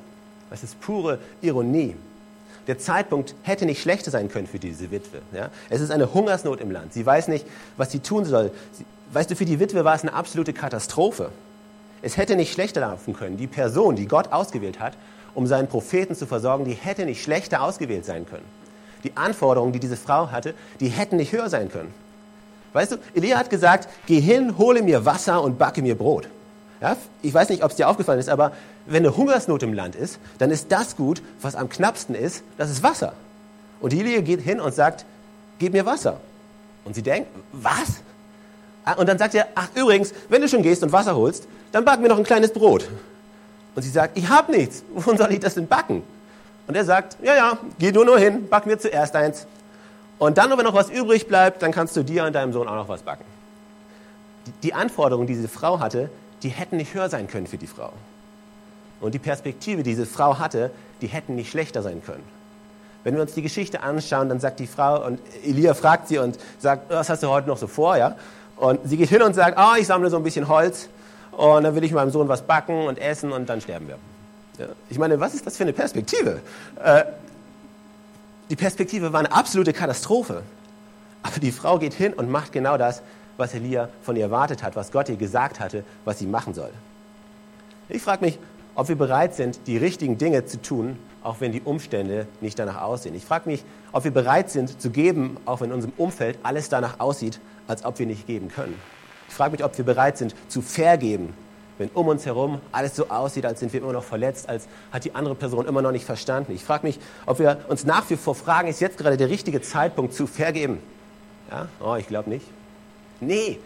Das 0.50 0.64
ist 0.64 0.82
pure 0.82 1.20
Ironie. 1.42 1.96
Der 2.66 2.80
Zeitpunkt 2.80 3.36
hätte 3.44 3.68
nicht 3.68 3.82
schlechter 3.82 4.10
sein 4.10 4.30
können 4.30 4.48
für 4.48 4.58
diese 4.58 4.90
Witwe. 4.90 5.22
Ja? 5.32 5.52
Es 5.70 5.80
ist 5.80 5.92
eine 5.92 6.12
Hungersnot 6.14 6.60
im 6.60 6.72
Land. 6.72 6.92
Sie 6.92 7.06
weiß 7.06 7.28
nicht, 7.28 7.46
was 7.78 7.92
sie 7.92 8.00
tun 8.00 8.26
soll. 8.26 8.52
Sie, 8.72 8.84
weißt 9.14 9.30
du, 9.30 9.36
für 9.36 9.46
die 9.46 9.60
Witwe 9.60 9.86
war 9.86 9.94
es 9.94 10.02
eine 10.02 10.14
absolute 10.14 10.54
Katastrophe. 10.54 11.30
Es 12.02 12.18
hätte 12.18 12.36
nicht 12.36 12.52
schlechter 12.52 12.82
laufen 12.82 13.14
können. 13.14 13.38
Die 13.38 13.48
Person, 13.48 13.96
die 13.96 14.08
Gott 14.08 14.32
ausgewählt 14.32 14.80
hat, 14.80 14.98
um 15.36 15.46
seinen 15.46 15.68
Propheten 15.68 16.16
zu 16.16 16.26
versorgen, 16.26 16.66
die 16.66 16.74
hätte 16.74 17.06
nicht 17.06 17.22
schlechter 17.22 17.62
ausgewählt 17.62 18.06
sein 18.06 18.26
können. 18.26 18.46
Die 19.04 19.16
Anforderungen, 19.16 19.72
die 19.72 19.80
diese 19.80 19.98
Frau 19.98 20.32
hatte, 20.32 20.56
die 20.80 20.88
hätten 20.88 21.18
nicht 21.18 21.32
höher 21.32 21.50
sein 21.50 21.70
können. 21.70 21.94
Weißt 22.74 22.94
du, 22.94 22.98
Elia 23.14 23.38
hat 23.38 23.50
gesagt, 23.50 23.90
geh 24.06 24.20
hin, 24.20 24.58
hole 24.58 24.82
mir 24.82 25.06
Wasser 25.06 25.44
und 25.44 25.58
backe 25.58 25.82
mir 25.82 25.96
Brot. 25.96 26.28
Ja, 26.80 26.98
ich 27.22 27.34
weiß 27.34 27.50
nicht, 27.50 27.64
ob 27.64 27.72
es 27.72 27.78
dir 27.78 27.88
aufgefallen 27.88 28.20
ist, 28.20 28.30
aber 28.30 28.54
wenn 28.86 29.06
eine 29.06 29.16
Hungersnot 29.16 29.62
im 29.62 29.74
Land 29.74 29.96
ist, 29.96 30.20
dann 30.40 30.50
ist 30.50 30.72
das 30.72 30.96
gut, 30.96 31.22
was 31.42 31.56
am 31.56 31.70
knappsten 31.70 32.16
ist, 32.16 32.44
das 32.58 32.72
ist 32.72 32.82
Wasser. 32.82 33.14
Und 33.82 33.94
Elia 33.94 34.22
geht 34.22 34.42
hin 34.42 34.60
und 34.60 34.74
sagt, 34.74 35.06
gib 35.60 35.74
mir 35.74 35.86
Wasser. 35.86 36.20
Und 36.86 36.96
sie 36.96 37.04
denkt, 37.04 37.30
was? 37.52 38.02
Ah, 38.84 38.94
und 38.94 39.08
dann 39.08 39.18
sagt 39.18 39.36
er, 39.36 39.48
ach 39.54 39.68
übrigens, 39.76 40.14
wenn 40.30 40.42
du 40.42 40.48
schon 40.48 40.64
gehst 40.64 40.82
und 40.82 40.92
Wasser 40.92 41.16
holst, 41.16 41.48
dann 41.72 41.86
back 41.86 42.00
mir 42.00 42.08
noch 42.08 42.18
ein 42.18 42.24
kleines 42.24 42.52
Brot. 42.52 42.90
Und 43.76 43.84
sie 43.84 43.90
sagt, 43.90 44.18
ich 44.18 44.28
habe 44.30 44.52
nichts, 44.52 44.84
wovon 44.94 45.18
soll 45.18 45.32
ich 45.32 45.40
das 45.40 45.54
denn 45.54 45.68
backen? 45.68 46.04
Und 46.68 46.76
er 46.76 46.86
sagt, 46.86 47.18
ja, 47.22 47.36
ja, 47.36 47.58
geh 47.80 47.92
du 47.92 48.04
nur 48.04 48.18
hin, 48.18 48.48
back 48.48 48.66
mir 48.66 48.80
zuerst 48.80 49.16
eins. 49.16 49.46
Und 50.22 50.38
dann, 50.38 50.56
wenn 50.56 50.66
noch 50.66 50.76
was 50.76 50.92
übrig 50.92 51.28
bleibt, 51.28 51.64
dann 51.64 51.72
kannst 51.72 51.96
du 51.98 52.04
dir 52.04 52.26
und 52.26 52.34
deinem 52.34 52.54
Sohn 52.54 52.68
auch 52.68 52.76
noch 52.76 52.88
was 52.88 53.02
backen. 53.02 53.26
Die 54.62 54.72
Anforderungen, 54.72 55.26
die 55.26 55.34
diese 55.34 55.48
Frau 55.48 55.80
hatte, 55.80 56.12
die 56.44 56.50
hätten 56.50 56.78
nicht 56.78 56.94
höher 56.94 57.10
sein 57.10 57.26
können 57.26 57.48
für 57.48 57.58
die 57.58 57.66
Frau. 57.66 57.92
Und 59.00 59.16
die 59.16 59.20
Perspektive, 59.20 59.82
die 59.82 59.90
diese 59.90 60.06
Frau 60.06 60.38
hatte, 60.38 60.70
die 61.02 61.08
hätten 61.08 61.34
nicht 61.34 61.50
schlechter 61.50 61.82
sein 61.82 62.04
können. 62.06 62.24
Wenn 63.04 63.16
wir 63.16 63.24
uns 63.24 63.34
die 63.34 63.42
Geschichte 63.42 63.82
anschauen, 63.82 64.30
dann 64.30 64.40
sagt 64.40 64.60
die 64.60 64.68
Frau, 64.68 65.04
und 65.04 65.20
Elia 65.44 65.74
fragt 65.74 66.08
sie 66.08 66.20
und 66.20 66.38
sagt, 66.60 66.92
was 66.92 67.10
hast 67.10 67.24
du 67.24 67.28
heute 67.28 67.48
noch 67.48 67.58
so 67.58 67.66
vor? 67.66 67.98
Ja? 67.98 68.16
Und 68.58 68.80
sie 68.84 68.98
geht 68.98 69.10
hin 69.10 69.24
und 69.24 69.34
sagt, 69.34 69.58
oh, 69.60 69.76
ich 69.76 69.88
sammle 69.88 70.12
so 70.12 70.18
ein 70.18 70.24
bisschen 70.24 70.48
Holz 70.48 70.88
und 71.32 71.64
dann 71.64 71.74
will 71.74 71.84
ich 71.84 71.94
meinem 71.94 72.12
Sohn 72.12 72.28
was 72.28 72.44
backen 72.44 72.86
und 72.86 73.00
essen 73.00 73.32
und 73.32 73.50
dann 73.50 73.60
sterben 73.60 73.88
wir. 73.88 73.98
Ja? 74.60 74.68
Ich 74.92 75.00
meine, 75.00 75.20
was 75.20 75.34
ist 75.34 75.48
das 75.48 75.58
für 75.58 75.64
eine 75.64 75.74
Perspektive? 75.74 76.42
Äh, 76.84 77.06
die 78.52 78.58
Perspektive 78.58 79.14
war 79.14 79.22
eine 79.22 79.32
absolute 79.32 79.72
Katastrophe. 79.72 80.44
Aber 81.24 81.40
die 81.40 81.54
Frau 81.54 81.80
geht 81.80 81.94
hin 81.94 82.14
und 82.14 82.30
macht 82.30 82.52
genau 82.52 82.78
das, 82.78 83.02
was 83.38 83.54
Elia 83.54 83.88
von 84.02 84.18
ihr 84.18 84.24
erwartet 84.24 84.62
hat, 84.62 84.76
was 84.76 84.92
Gott 84.92 85.08
ihr 85.08 85.16
gesagt 85.16 85.62
hatte, 85.62 85.86
was 86.04 86.20
sie 86.20 86.28
machen 86.28 86.54
soll. 86.54 86.70
Ich 87.88 88.02
frage 88.02 88.26
mich, 88.26 88.40
ob 88.76 88.90
wir 88.90 88.98
bereit 88.98 89.36
sind, 89.36 89.68
die 89.68 89.78
richtigen 89.78 90.18
Dinge 90.18 90.46
zu 90.46 90.62
tun, 90.62 91.00
auch 91.24 91.38
wenn 91.40 91.54
die 91.54 91.62
Umstände 91.62 92.28
nicht 92.42 92.60
danach 92.60 92.82
aussehen. 92.82 93.16
Ich 93.16 93.24
frage 93.24 93.50
mich, 93.50 93.64
ob 93.94 94.04
wir 94.04 94.12
bereit 94.12 94.50
sind 94.50 94.82
zu 94.82 94.90
geben, 94.90 95.38
auch 95.46 95.62
wenn 95.62 95.70
in 95.70 95.76
unserem 95.76 95.94
Umfeld 95.96 96.38
alles 96.44 96.68
danach 96.68 97.00
aussieht, 97.00 97.40
als 97.68 97.86
ob 97.86 98.00
wir 98.00 98.06
nicht 98.06 98.28
geben 98.28 98.50
können. 98.50 98.76
Ich 99.30 99.34
frage 99.34 99.52
mich, 99.54 99.64
ob 99.64 99.78
wir 99.78 99.86
bereit 99.86 100.18
sind 100.18 100.36
zu 100.50 100.62
vergeben, 100.62 101.34
wenn 101.82 101.90
um 101.90 102.08
uns 102.08 102.26
herum 102.26 102.62
alles 102.72 102.96
so 102.96 103.10
aussieht, 103.10 103.46
als 103.46 103.60
sind 103.60 103.74
wir 103.74 103.82
immer 103.82 103.92
noch 103.94 104.04
verletzt, 104.04 104.48
als 104.48 104.68
hat 104.92 105.04
die 105.04 105.14
andere 105.16 105.36
Person 105.36 105.68
immer 105.68 105.82
noch 105.82 105.92
nicht 105.92 106.06
verstanden. 106.06 106.54
Ich 106.54 106.64
frage 106.64 106.86
mich, 106.88 107.00
ob 107.26 107.40
wir 107.40 107.66
uns 107.68 107.84
nach 107.84 108.10
wie 108.10 108.16
vor 108.16 108.36
fragen, 108.36 108.70
ist 108.70 108.80
jetzt 108.80 108.98
gerade 108.98 109.18
der 109.18 109.30
richtige 109.30 109.62
Zeitpunkt 109.62 110.14
zu 110.14 110.28
vergeben? 110.28 110.80
Ja? 111.50 111.68
Oh, 111.84 111.96
ich 111.96 112.08
glaube 112.08 112.30
nicht. 112.30 112.46
Nee, 113.20 113.60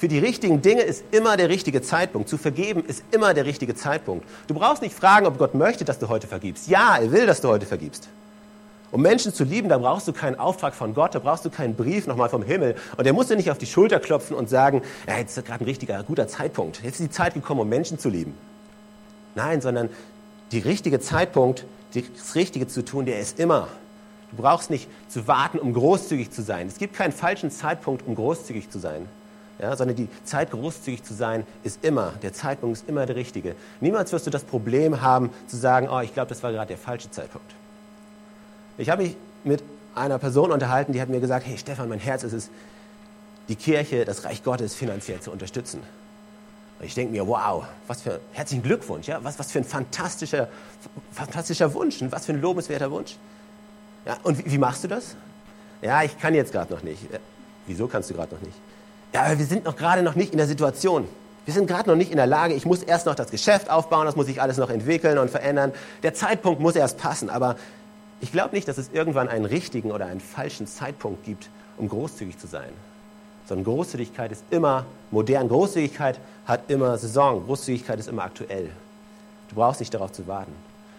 Für 0.00 0.08
die 0.08 0.18
richtigen 0.18 0.62
Dinge 0.62 0.80
ist 0.80 1.04
immer 1.10 1.36
der 1.36 1.50
richtige 1.50 1.82
Zeitpunkt. 1.82 2.26
Zu 2.30 2.38
vergeben 2.38 2.82
ist 2.86 3.04
immer 3.10 3.34
der 3.34 3.44
richtige 3.44 3.74
Zeitpunkt. 3.74 4.26
Du 4.46 4.54
brauchst 4.54 4.80
nicht 4.80 4.94
fragen, 4.94 5.26
ob 5.26 5.36
Gott 5.36 5.54
möchte, 5.54 5.84
dass 5.84 5.98
du 5.98 6.08
heute 6.08 6.26
vergibst. 6.26 6.68
Ja, 6.68 6.96
er 6.96 7.12
will, 7.12 7.26
dass 7.26 7.42
du 7.42 7.48
heute 7.48 7.66
vergibst. 7.66 8.08
Um 8.92 9.02
Menschen 9.02 9.32
zu 9.32 9.44
lieben, 9.44 9.68
da 9.68 9.78
brauchst 9.78 10.08
du 10.08 10.12
keinen 10.12 10.38
Auftrag 10.38 10.74
von 10.74 10.94
Gott, 10.94 11.14
da 11.14 11.20
brauchst 11.20 11.44
du 11.44 11.50
keinen 11.50 11.76
Brief 11.76 12.06
nochmal 12.06 12.28
vom 12.28 12.42
Himmel. 12.42 12.74
Und 12.96 13.04
der 13.04 13.12
muss 13.12 13.28
dir 13.28 13.36
nicht 13.36 13.50
auf 13.50 13.58
die 13.58 13.66
Schulter 13.66 14.00
klopfen 14.00 14.36
und 14.36 14.48
sagen, 14.48 14.82
ja, 15.06 15.18
jetzt 15.18 15.36
ist 15.36 15.46
gerade 15.46 15.64
ein 15.64 15.66
richtiger, 15.66 16.02
guter 16.02 16.26
Zeitpunkt. 16.26 16.82
Jetzt 16.82 17.00
ist 17.00 17.06
die 17.06 17.10
Zeit 17.10 17.34
gekommen, 17.34 17.60
um 17.60 17.68
Menschen 17.68 17.98
zu 17.98 18.08
lieben. 18.08 18.34
Nein, 19.34 19.60
sondern 19.60 19.90
der 20.52 20.64
richtige 20.64 20.98
Zeitpunkt, 20.98 21.64
das 21.94 22.34
Richtige 22.34 22.66
zu 22.66 22.84
tun, 22.84 23.06
der 23.06 23.20
ist 23.20 23.38
immer. 23.38 23.68
Du 24.32 24.42
brauchst 24.42 24.70
nicht 24.70 24.88
zu 25.08 25.26
warten, 25.28 25.58
um 25.58 25.72
großzügig 25.72 26.30
zu 26.30 26.42
sein. 26.42 26.66
Es 26.66 26.78
gibt 26.78 26.94
keinen 26.94 27.12
falschen 27.12 27.50
Zeitpunkt, 27.50 28.06
um 28.06 28.14
großzügig 28.16 28.70
zu 28.70 28.78
sein 28.78 29.08
ja, 29.60 29.76
sondern 29.76 29.96
die 29.96 30.08
Zeit 30.24 30.50
großzügig 30.50 31.02
zu 31.02 31.14
sein 31.14 31.46
ist 31.62 31.84
immer, 31.84 32.14
der 32.22 32.32
Zeitpunkt 32.32 32.78
ist 32.78 32.88
immer 32.88 33.06
der 33.06 33.16
richtige. 33.16 33.54
Niemals 33.80 34.12
wirst 34.12 34.26
du 34.26 34.30
das 34.30 34.44
Problem 34.44 35.02
haben 35.02 35.30
zu 35.46 35.56
sagen, 35.56 35.88
oh, 35.90 36.00
ich 36.00 36.14
glaube, 36.14 36.28
das 36.28 36.42
war 36.42 36.52
gerade 36.52 36.68
der 36.68 36.78
falsche 36.78 37.10
Zeitpunkt. 37.10 37.54
Ich 38.80 38.88
habe 38.88 39.02
mich 39.02 39.16
mit 39.44 39.62
einer 39.94 40.18
Person 40.18 40.50
unterhalten, 40.50 40.94
die 40.94 41.02
hat 41.02 41.10
mir 41.10 41.20
gesagt, 41.20 41.46
hey 41.46 41.58
Stefan, 41.58 41.90
mein 41.90 41.98
Herz 41.98 42.22
ist 42.22 42.32
es, 42.32 42.50
die 43.48 43.56
Kirche, 43.56 44.06
das 44.06 44.24
Reich 44.24 44.42
Gottes 44.42 44.74
finanziell 44.74 45.20
zu 45.20 45.30
unterstützen. 45.30 45.82
Und 46.78 46.86
ich 46.86 46.94
denke 46.94 47.12
mir, 47.12 47.26
wow, 47.26 47.66
was 47.86 48.00
für 48.00 48.20
herzlichen 48.32 48.62
Glückwunsch, 48.62 49.06
ja, 49.06 49.22
was, 49.22 49.38
was 49.38 49.52
für 49.52 49.58
ein 49.58 49.64
fantastischer, 49.64 50.48
fantastischer 51.12 51.74
Wunsch, 51.74 51.98
was 52.08 52.24
für 52.24 52.32
ein 52.32 52.40
lobenswerter 52.40 52.90
Wunsch. 52.90 53.16
Ja, 54.06 54.16
und 54.22 54.38
wie, 54.38 54.52
wie 54.52 54.58
machst 54.58 54.82
du 54.84 54.88
das? 54.88 55.14
Ja, 55.82 56.02
ich 56.02 56.18
kann 56.18 56.34
jetzt 56.34 56.52
gerade 56.52 56.72
noch 56.72 56.82
nicht. 56.82 57.02
Wieso 57.66 57.86
kannst 57.86 58.08
du 58.08 58.14
gerade 58.14 58.34
noch 58.34 58.40
nicht? 58.40 58.56
Ja, 59.12 59.24
aber 59.24 59.38
wir 59.38 59.44
sind 59.44 59.64
noch 59.64 59.76
gerade 59.76 60.02
noch 60.02 60.14
nicht 60.14 60.32
in 60.32 60.38
der 60.38 60.46
Situation. 60.46 61.06
Wir 61.44 61.52
sind 61.52 61.66
gerade 61.66 61.90
noch 61.90 61.96
nicht 61.96 62.10
in 62.10 62.16
der 62.16 62.26
Lage. 62.26 62.54
Ich 62.54 62.64
muss 62.64 62.82
erst 62.82 63.04
noch 63.04 63.14
das 63.14 63.30
Geschäft 63.30 63.68
aufbauen, 63.68 64.06
das 64.06 64.16
muss 64.16 64.26
sich 64.26 64.40
alles 64.40 64.56
noch 64.56 64.70
entwickeln 64.70 65.18
und 65.18 65.30
verändern. 65.30 65.72
Der 66.02 66.14
Zeitpunkt 66.14 66.60
muss 66.60 66.76
erst 66.76 66.96
passen. 66.96 67.28
Aber 67.28 67.56
ich 68.20 68.32
glaube 68.32 68.54
nicht, 68.54 68.68
dass 68.68 68.78
es 68.78 68.90
irgendwann 68.92 69.28
einen 69.28 69.44
richtigen 69.44 69.92
oder 69.92 70.06
einen 70.06 70.20
falschen 70.20 70.66
Zeitpunkt 70.66 71.24
gibt, 71.24 71.50
um 71.76 71.88
großzügig 71.88 72.38
zu 72.38 72.46
sein. 72.46 72.70
Sondern 73.46 73.64
Großzügigkeit 73.64 74.30
ist 74.32 74.44
immer 74.50 74.86
modern. 75.10 75.48
Großzügigkeit 75.48 76.20
hat 76.46 76.70
immer 76.70 76.96
Saison. 76.98 77.44
Großzügigkeit 77.46 77.98
ist 77.98 78.08
immer 78.08 78.22
aktuell. 78.22 78.70
Du 79.48 79.56
brauchst 79.56 79.80
nicht 79.80 79.92
darauf 79.92 80.12
zu 80.12 80.26
warten. 80.26 80.52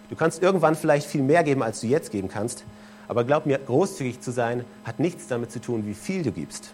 Du 0.09 0.15
kannst 0.15 0.41
irgendwann 0.41 0.75
vielleicht 0.75 1.07
viel 1.07 1.21
mehr 1.21 1.43
geben, 1.43 1.63
als 1.63 1.79
du 1.79 1.87
jetzt 1.87 2.11
geben 2.11 2.27
kannst. 2.27 2.65
Aber 3.07 3.23
glaub 3.23 3.45
mir, 3.45 3.57
großzügig 3.59 4.19
zu 4.21 4.31
sein 4.31 4.65
hat 4.83 4.99
nichts 4.99 5.27
damit 5.27 5.51
zu 5.51 5.61
tun, 5.61 5.85
wie 5.85 5.93
viel 5.93 6.23
du 6.23 6.31
gibst 6.31 6.73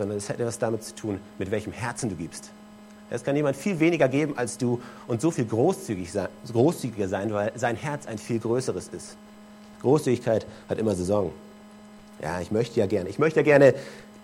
sondern 0.00 0.16
es 0.16 0.30
hat 0.30 0.40
etwas 0.40 0.58
damit 0.58 0.82
zu 0.82 0.94
tun, 0.94 1.20
mit 1.38 1.50
welchem 1.50 1.74
Herzen 1.74 2.08
du 2.08 2.16
gibst. 2.16 2.52
Es 3.10 3.22
kann 3.22 3.36
jemand 3.36 3.54
viel 3.54 3.80
weniger 3.80 4.08
geben 4.08 4.38
als 4.38 4.56
du 4.56 4.80
und 5.06 5.20
so 5.20 5.30
viel 5.30 5.44
großzügig 5.44 6.10
sein, 6.10 6.28
großzügiger 6.50 7.06
sein, 7.06 7.30
weil 7.34 7.52
sein 7.54 7.76
Herz 7.76 8.06
ein 8.06 8.16
viel 8.16 8.38
größeres 8.38 8.88
ist. 8.88 9.18
Großzügigkeit 9.82 10.46
hat 10.68 10.78
immer 10.78 10.94
Saison. 10.94 11.32
Ja, 12.22 12.40
ich 12.40 12.50
möchte 12.50 12.78
ja 12.80 12.86
gerne. 12.86 13.08
Ich 13.08 13.18
möchte 13.18 13.40
ja 13.40 13.44
gerne 13.44 13.74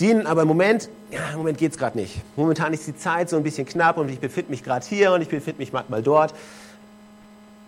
dienen, 0.00 0.26
aber 0.26 0.42
im 0.42 0.48
Moment, 0.48 0.88
ja, 1.10 1.30
im 1.30 1.38
Moment 1.38 1.58
geht 1.58 1.72
es 1.72 1.78
gerade 1.78 1.96
nicht. 1.98 2.20
Momentan 2.36 2.72
ist 2.72 2.86
die 2.86 2.96
Zeit 2.96 3.30
so 3.30 3.36
ein 3.36 3.42
bisschen 3.42 3.66
knapp 3.66 3.96
und 3.96 4.08
ich 4.10 4.20
befinde 4.20 4.50
mich 4.50 4.62
gerade 4.62 4.84
hier 4.86 5.12
und 5.12 5.22
ich 5.22 5.28
befinde 5.28 5.58
mich 5.58 5.72
manchmal 5.72 6.02
dort. 6.02 6.34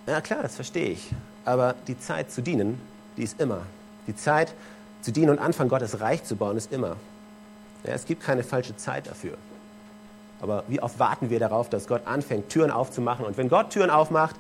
Ja 0.07 0.21
klar, 0.21 0.43
das 0.43 0.55
verstehe 0.55 0.91
ich. 0.91 1.11
Aber 1.45 1.75
die 1.87 1.99
Zeit 1.99 2.31
zu 2.31 2.43
dienen, 2.43 2.81
die 3.17 3.23
ist 3.23 3.41
immer. 3.41 3.63
Die 4.07 4.17
Zeit 4.17 4.55
zu 5.01 5.13
dienen 5.13 5.31
und 5.31 5.39
anfangen, 5.39 5.71
Gottes 5.71 6.01
Reich 6.01 6.25
zu 6.25 6.37
bauen, 6.37 6.57
ist 6.57 6.73
immer. 6.73 6.97
Ja, 7.85 7.93
es 7.93 8.05
gibt 8.05 8.23
keine 8.23 8.43
falsche 8.43 8.77
Zeit 8.77 9.07
dafür. 9.07 9.35
Aber 10.41 10.65
wie 10.69 10.81
oft 10.81 10.99
warten 10.99 11.31
wir 11.31 11.41
darauf, 11.41 11.69
dass 11.69 11.87
Gott 11.87 12.03
anfängt, 12.07 12.49
Türen 12.49 12.71
aufzumachen? 12.71 13.25
Und 13.25 13.37
wenn 13.37 13.49
Gott 13.49 13.71
Türen 13.71 13.91
aufmacht, 13.91 14.37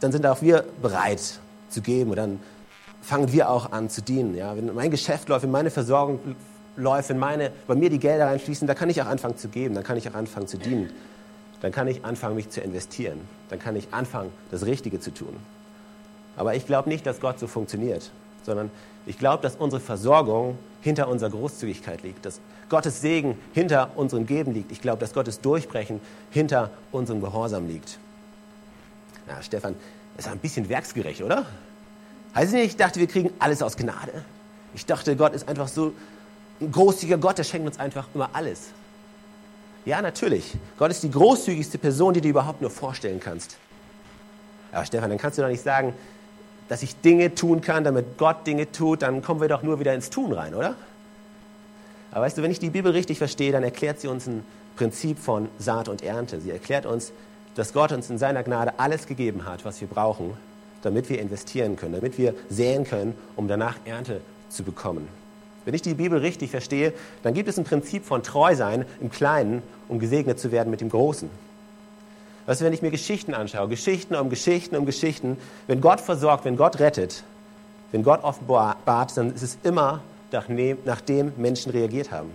dann 0.00 0.12
sind 0.12 0.26
auch 0.26 0.42
wir 0.42 0.64
bereit 0.82 1.38
zu 1.68 1.82
geben. 1.82 2.10
Und 2.10 2.16
dann 2.16 2.40
fangen 3.04 3.32
wir 3.32 3.50
auch 3.50 3.70
an 3.72 3.90
zu 3.90 4.02
dienen. 4.02 4.34
Ja? 4.34 4.56
Wenn 4.56 4.74
mein 4.74 4.90
Geschäft 4.90 5.28
läuft, 5.28 5.44
wenn 5.44 5.50
meine 5.50 5.70
Versorgung 5.70 6.18
läuft, 6.76 7.10
wenn 7.10 7.18
meine, 7.18 7.50
bei 7.66 7.74
mir 7.74 7.90
die 7.90 7.98
Gelder 7.98 8.26
reinfließen, 8.26 8.66
dann 8.66 8.76
kann 8.76 8.90
ich 8.90 9.00
auch 9.02 9.06
anfangen 9.06 9.36
zu 9.36 9.48
geben. 9.48 9.74
Dann 9.74 9.84
kann 9.84 9.96
ich 9.96 10.08
auch 10.08 10.14
anfangen 10.14 10.48
zu 10.48 10.58
dienen. 10.58 10.90
Dann 11.60 11.70
kann 11.70 11.86
ich 11.86 12.04
anfangen, 12.04 12.34
mich 12.34 12.50
zu 12.50 12.60
investieren. 12.60 13.20
Dann 13.50 13.58
kann 13.58 13.76
ich 13.76 13.88
anfangen, 13.92 14.30
das 14.50 14.66
Richtige 14.66 15.00
zu 15.00 15.12
tun. 15.12 15.36
Aber 16.36 16.54
ich 16.54 16.66
glaube 16.66 16.88
nicht, 16.88 17.06
dass 17.06 17.20
Gott 17.20 17.38
so 17.38 17.46
funktioniert, 17.46 18.10
sondern 18.42 18.70
ich 19.06 19.18
glaube, 19.18 19.42
dass 19.42 19.56
unsere 19.56 19.80
Versorgung 19.80 20.58
hinter 20.80 21.08
unserer 21.08 21.30
Großzügigkeit 21.30 22.02
liegt, 22.02 22.26
dass 22.26 22.40
Gottes 22.68 23.00
Segen 23.00 23.38
hinter 23.52 23.90
unserem 23.96 24.26
Geben 24.26 24.52
liegt. 24.52 24.72
Ich 24.72 24.80
glaube, 24.80 24.98
dass 24.98 25.12
Gottes 25.12 25.40
Durchbrechen 25.40 26.00
hinter 26.30 26.70
unserem 26.90 27.20
Gehorsam 27.20 27.68
liegt. 27.68 27.98
Ja, 29.28 29.42
Stefan, 29.42 29.76
das 30.16 30.26
ist 30.26 30.32
ein 30.32 30.38
bisschen 30.38 30.68
werksgerecht, 30.68 31.22
oder? 31.22 31.46
Heißt 32.34 32.52
nicht, 32.52 32.64
ich 32.64 32.76
dachte, 32.76 33.00
wir 33.00 33.06
kriegen 33.06 33.30
alles 33.38 33.62
aus 33.62 33.76
Gnade. 33.76 34.24
Ich 34.74 34.86
dachte, 34.86 35.14
Gott 35.16 35.34
ist 35.34 35.48
einfach 35.48 35.68
so 35.68 35.92
ein 36.60 36.72
großzügiger 36.72 37.18
Gott, 37.18 37.38
der 37.38 37.44
schenkt 37.44 37.66
uns 37.66 37.78
einfach 37.78 38.08
immer 38.14 38.30
alles. 38.32 38.70
Ja, 39.84 40.00
natürlich. 40.02 40.56
Gott 40.78 40.90
ist 40.90 41.02
die 41.02 41.10
großzügigste 41.10 41.78
Person, 41.78 42.14
die 42.14 42.20
du 42.20 42.28
überhaupt 42.28 42.60
nur 42.60 42.70
vorstellen 42.70 43.20
kannst. 43.20 43.56
Aber 44.72 44.84
Stefan, 44.84 45.10
dann 45.10 45.18
kannst 45.18 45.38
du 45.38 45.42
doch 45.42 45.48
nicht 45.48 45.62
sagen, 45.62 45.94
dass 46.68 46.82
ich 46.82 46.96
Dinge 47.00 47.34
tun 47.34 47.60
kann, 47.60 47.84
damit 47.84 48.18
Gott 48.18 48.46
Dinge 48.46 48.70
tut, 48.72 49.02
dann 49.02 49.22
kommen 49.22 49.40
wir 49.40 49.48
doch 49.48 49.62
nur 49.62 49.78
wieder 49.78 49.94
ins 49.94 50.10
Tun 50.10 50.32
rein, 50.32 50.54
oder? 50.54 50.74
Aber 52.10 52.24
weißt 52.24 52.38
du, 52.38 52.42
wenn 52.42 52.50
ich 52.50 52.58
die 52.58 52.70
Bibel 52.70 52.92
richtig 52.92 53.18
verstehe, 53.18 53.52
dann 53.52 53.62
erklärt 53.62 54.00
sie 54.00 54.08
uns 54.08 54.26
ein 54.26 54.44
Prinzip 54.76 55.18
von 55.18 55.48
Saat 55.58 55.88
und 55.88 56.02
Ernte. 56.02 56.40
Sie 56.40 56.50
erklärt 56.50 56.86
uns, 56.86 57.12
dass 57.54 57.72
Gott 57.72 57.92
uns 57.92 58.08
in 58.08 58.18
seiner 58.18 58.42
Gnade 58.42 58.78
alles 58.78 59.06
gegeben 59.06 59.44
hat, 59.44 59.64
was 59.64 59.80
wir 59.80 59.88
brauchen, 59.88 60.36
damit 60.84 61.08
wir 61.08 61.20
investieren 61.20 61.76
können, 61.76 61.94
damit 61.94 62.18
wir 62.18 62.34
säen 62.48 62.84
können, 62.84 63.14
um 63.36 63.48
danach 63.48 63.76
Ernte 63.84 64.20
zu 64.48 64.62
bekommen. 64.62 65.08
Wenn 65.64 65.74
ich 65.74 65.82
die 65.82 65.94
Bibel 65.94 66.18
richtig 66.18 66.50
verstehe, 66.50 66.92
dann 67.22 67.32
gibt 67.32 67.48
es 67.48 67.58
ein 67.58 67.64
Prinzip 67.64 68.04
von 68.04 68.22
Treusein 68.22 68.84
im 69.00 69.10
Kleinen, 69.10 69.62
um 69.88 69.98
gesegnet 69.98 70.38
zu 70.38 70.52
werden 70.52 70.70
mit 70.70 70.80
dem 70.80 70.90
Großen. 70.90 71.30
Weißt 72.46 72.60
du, 72.60 72.66
wenn 72.66 72.74
ich 72.74 72.82
mir 72.82 72.90
Geschichten 72.90 73.32
anschaue, 73.32 73.68
Geschichten 73.68 74.14
um 74.14 74.28
Geschichten 74.28 74.76
um 74.76 74.84
Geschichten, 74.84 75.38
wenn 75.66 75.80
Gott 75.80 76.00
versorgt, 76.00 76.44
wenn 76.44 76.56
Gott 76.56 76.78
rettet, 76.78 77.24
wenn 77.90 78.02
Gott 78.02 78.22
offenbart, 78.22 79.16
dann 79.16 79.34
ist 79.34 79.42
es 79.42 79.56
immer, 79.62 80.02
nachdem 80.84 81.32
Menschen 81.38 81.72
reagiert 81.72 82.10
haben. 82.10 82.30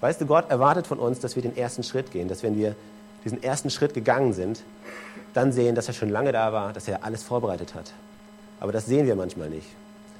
Weißt 0.00 0.20
du, 0.20 0.26
Gott 0.26 0.50
erwartet 0.50 0.86
von 0.86 0.98
uns, 0.98 1.20
dass 1.20 1.36
wir 1.36 1.42
den 1.42 1.56
ersten 1.56 1.82
Schritt 1.82 2.10
gehen, 2.10 2.28
dass 2.28 2.42
wenn 2.42 2.58
wir 2.58 2.74
diesen 3.24 3.42
ersten 3.42 3.70
Schritt 3.70 3.94
gegangen 3.94 4.32
sind, 4.32 4.62
dann 5.34 5.52
sehen, 5.52 5.74
dass 5.74 5.88
er 5.88 5.94
schon 5.94 6.08
lange 6.08 6.32
da 6.32 6.52
war, 6.52 6.72
dass 6.72 6.88
er 6.88 7.04
alles 7.04 7.22
vorbereitet 7.22 7.74
hat. 7.74 7.92
Aber 8.58 8.72
das 8.72 8.86
sehen 8.86 9.06
wir 9.06 9.16
manchmal 9.16 9.48
nicht. 9.48 9.66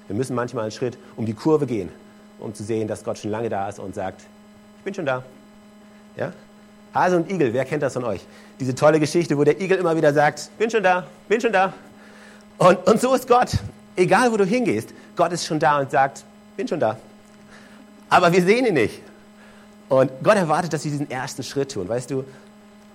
Wir 0.06 0.16
müssen 0.16 0.34
manchmal 0.34 0.62
einen 0.62 0.72
Schritt 0.72 0.98
um 1.16 1.26
die 1.26 1.34
Kurve 1.34 1.66
gehen, 1.66 1.90
um 2.38 2.54
zu 2.54 2.64
sehen, 2.64 2.88
dass 2.88 3.04
Gott 3.04 3.18
schon 3.18 3.30
lange 3.30 3.48
da 3.48 3.68
ist 3.68 3.78
und 3.78 3.94
sagt, 3.94 4.22
ich 4.78 4.84
bin 4.84 4.94
schon 4.94 5.06
da. 5.06 5.22
Ja? 6.16 6.32
Hase 6.94 7.16
und 7.16 7.30
Igel, 7.30 7.52
wer 7.52 7.64
kennt 7.64 7.82
das 7.82 7.92
von 7.92 8.04
euch? 8.04 8.24
Diese 8.58 8.74
tolle 8.74 8.98
Geschichte, 8.98 9.36
wo 9.38 9.44
der 9.44 9.60
Igel 9.60 9.78
immer 9.78 9.96
wieder 9.96 10.12
sagt, 10.12 10.50
bin 10.58 10.70
schon 10.70 10.82
da, 10.82 11.06
bin 11.28 11.40
schon 11.40 11.52
da. 11.52 11.72
Und, 12.58 12.84
und 12.86 13.00
so 13.00 13.14
ist 13.14 13.28
Gott. 13.28 13.52
Egal, 13.96 14.32
wo 14.32 14.36
du 14.36 14.44
hingehst, 14.44 14.90
Gott 15.16 15.32
ist 15.32 15.46
schon 15.46 15.58
da 15.58 15.78
und 15.78 15.90
sagt, 15.90 16.24
bin 16.56 16.66
schon 16.66 16.80
da. 16.80 16.96
Aber 18.08 18.32
wir 18.32 18.42
sehen 18.42 18.66
ihn 18.66 18.74
nicht. 18.74 19.02
Und 19.88 20.10
Gott 20.22 20.36
erwartet, 20.36 20.72
dass 20.72 20.84
wir 20.84 20.90
diesen 20.90 21.10
ersten 21.10 21.42
Schritt 21.42 21.72
tun. 21.72 21.88
Weißt 21.88 22.10
du, 22.10 22.24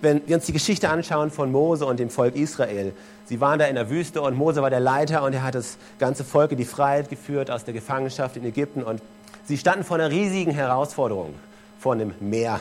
wenn 0.00 0.26
wir 0.26 0.36
uns 0.36 0.46
die 0.46 0.52
Geschichte 0.52 0.88
anschauen 0.90 1.30
von 1.30 1.50
Mose 1.50 1.86
und 1.86 1.98
dem 1.98 2.10
Volk 2.10 2.36
Israel, 2.36 2.92
sie 3.26 3.40
waren 3.40 3.58
da 3.58 3.66
in 3.66 3.74
der 3.74 3.90
Wüste 3.90 4.22
und 4.22 4.36
Mose 4.36 4.62
war 4.62 4.70
der 4.70 4.80
Leiter 4.80 5.22
und 5.22 5.32
er 5.32 5.42
hat 5.42 5.54
das 5.54 5.78
ganze 5.98 6.24
Volk 6.24 6.52
in 6.52 6.58
die 6.58 6.64
Freiheit 6.64 7.08
geführt 7.08 7.50
aus 7.50 7.64
der 7.64 7.74
Gefangenschaft 7.74 8.36
in 8.36 8.44
Ägypten 8.44 8.82
und 8.82 9.00
sie 9.46 9.56
standen 9.56 9.84
vor 9.84 9.96
einer 9.96 10.10
riesigen 10.10 10.52
Herausforderung, 10.52 11.34
vor 11.78 11.94
einem 11.94 12.12
Meer. 12.20 12.60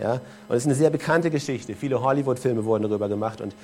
Ja? 0.00 0.20
Und 0.48 0.56
es 0.56 0.62
ist 0.62 0.66
eine 0.66 0.74
sehr 0.74 0.90
bekannte 0.90 1.30
Geschichte. 1.30 1.74
Viele 1.74 2.02
Hollywood-Filme 2.02 2.64
wurden 2.64 2.82
darüber 2.84 3.08
gemacht. 3.08 3.40
Und, 3.40 3.54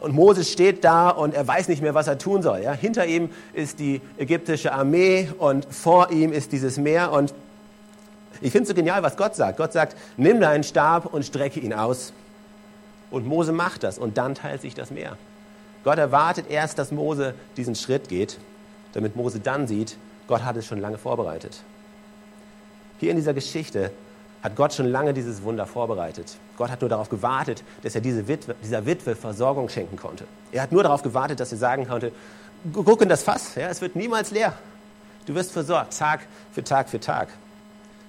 und 0.00 0.14
Moses 0.14 0.50
steht 0.50 0.84
da 0.84 1.10
und 1.10 1.34
er 1.34 1.46
weiß 1.46 1.68
nicht 1.68 1.82
mehr, 1.82 1.94
was 1.94 2.08
er 2.08 2.18
tun 2.18 2.42
soll. 2.42 2.62
Ja? 2.62 2.72
Hinter 2.72 3.06
ihm 3.06 3.30
ist 3.52 3.78
die 3.78 4.00
ägyptische 4.18 4.72
Armee 4.72 5.28
und 5.38 5.66
vor 5.70 6.10
ihm 6.10 6.32
ist 6.32 6.52
dieses 6.52 6.78
Meer. 6.78 7.12
Und 7.12 7.34
ich 8.40 8.50
finde 8.52 8.62
es 8.62 8.68
so 8.68 8.74
genial, 8.74 9.02
was 9.02 9.16
Gott 9.16 9.36
sagt. 9.36 9.58
Gott 9.58 9.72
sagt, 9.72 9.96
nimm 10.16 10.40
deinen 10.40 10.64
Stab 10.64 11.12
und 11.12 11.24
strecke 11.24 11.60
ihn 11.60 11.72
aus. 11.72 12.12
Und 13.12 13.26
Mose 13.26 13.52
macht 13.52 13.82
das 13.84 13.98
und 13.98 14.18
dann 14.18 14.34
teilt 14.34 14.62
sich 14.62 14.74
das 14.74 14.90
Meer. 14.90 15.16
Gott 15.84 15.98
erwartet 15.98 16.46
erst, 16.48 16.78
dass 16.78 16.90
Mose 16.90 17.34
diesen 17.56 17.74
Schritt 17.74 18.08
geht, 18.08 18.38
damit 18.94 19.16
Mose 19.16 19.38
dann 19.38 19.66
sieht, 19.66 19.96
Gott 20.26 20.44
hat 20.44 20.56
es 20.56 20.66
schon 20.66 20.80
lange 20.80 20.96
vorbereitet. 20.98 21.62
Hier 22.98 23.10
in 23.10 23.16
dieser 23.16 23.34
Geschichte 23.34 23.92
hat 24.42 24.56
Gott 24.56 24.72
schon 24.72 24.86
lange 24.86 25.12
dieses 25.12 25.42
Wunder 25.42 25.66
vorbereitet. 25.66 26.36
Gott 26.56 26.70
hat 26.70 26.80
nur 26.80 26.88
darauf 26.88 27.08
gewartet, 27.08 27.62
dass 27.82 27.94
er 27.94 28.00
diese 28.00 28.26
Witwe, 28.28 28.54
dieser 28.62 28.86
Witwe 28.86 29.14
Versorgung 29.14 29.68
schenken 29.68 29.96
konnte. 29.96 30.24
Er 30.50 30.62
hat 30.62 30.72
nur 30.72 30.82
darauf 30.82 31.02
gewartet, 31.02 31.38
dass 31.38 31.52
er 31.52 31.58
sagen 31.58 31.86
konnte, 31.86 32.12
guck 32.72 33.02
in 33.02 33.08
das 33.08 33.22
Fass, 33.22 33.54
ja, 33.56 33.68
es 33.68 33.80
wird 33.80 33.94
niemals 33.94 34.30
leer. 34.30 34.54
Du 35.26 35.34
wirst 35.34 35.52
versorgt, 35.52 35.98
Tag 35.98 36.20
für 36.52 36.64
Tag 36.64 36.88
für 36.88 36.98
Tag. 36.98 37.28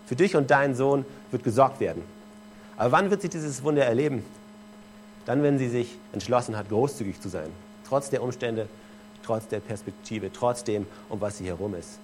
Für 0.05 0.15
dich 0.15 0.35
und 0.35 0.49
deinen 0.49 0.75
Sohn 0.75 1.05
wird 1.31 1.43
gesorgt 1.43 1.79
werden. 1.79 2.03
Aber 2.77 2.91
wann 2.91 3.11
wird 3.11 3.21
sie 3.21 3.29
dieses 3.29 3.63
Wunder 3.63 3.85
erleben? 3.85 4.23
Dann, 5.25 5.43
wenn 5.43 5.57
sie 5.57 5.69
sich 5.69 5.97
entschlossen 6.11 6.57
hat, 6.57 6.69
großzügig 6.69 7.19
zu 7.21 7.29
sein. 7.29 7.49
Trotz 7.87 8.09
der 8.09 8.23
Umstände, 8.23 8.67
trotz 9.23 9.47
der 9.47 9.59
Perspektive, 9.59 10.31
trotz 10.31 10.63
dem, 10.63 10.85
um 11.09 11.21
was 11.21 11.37
sie 11.37 11.45
herum 11.45 11.75
ist. 11.75 11.99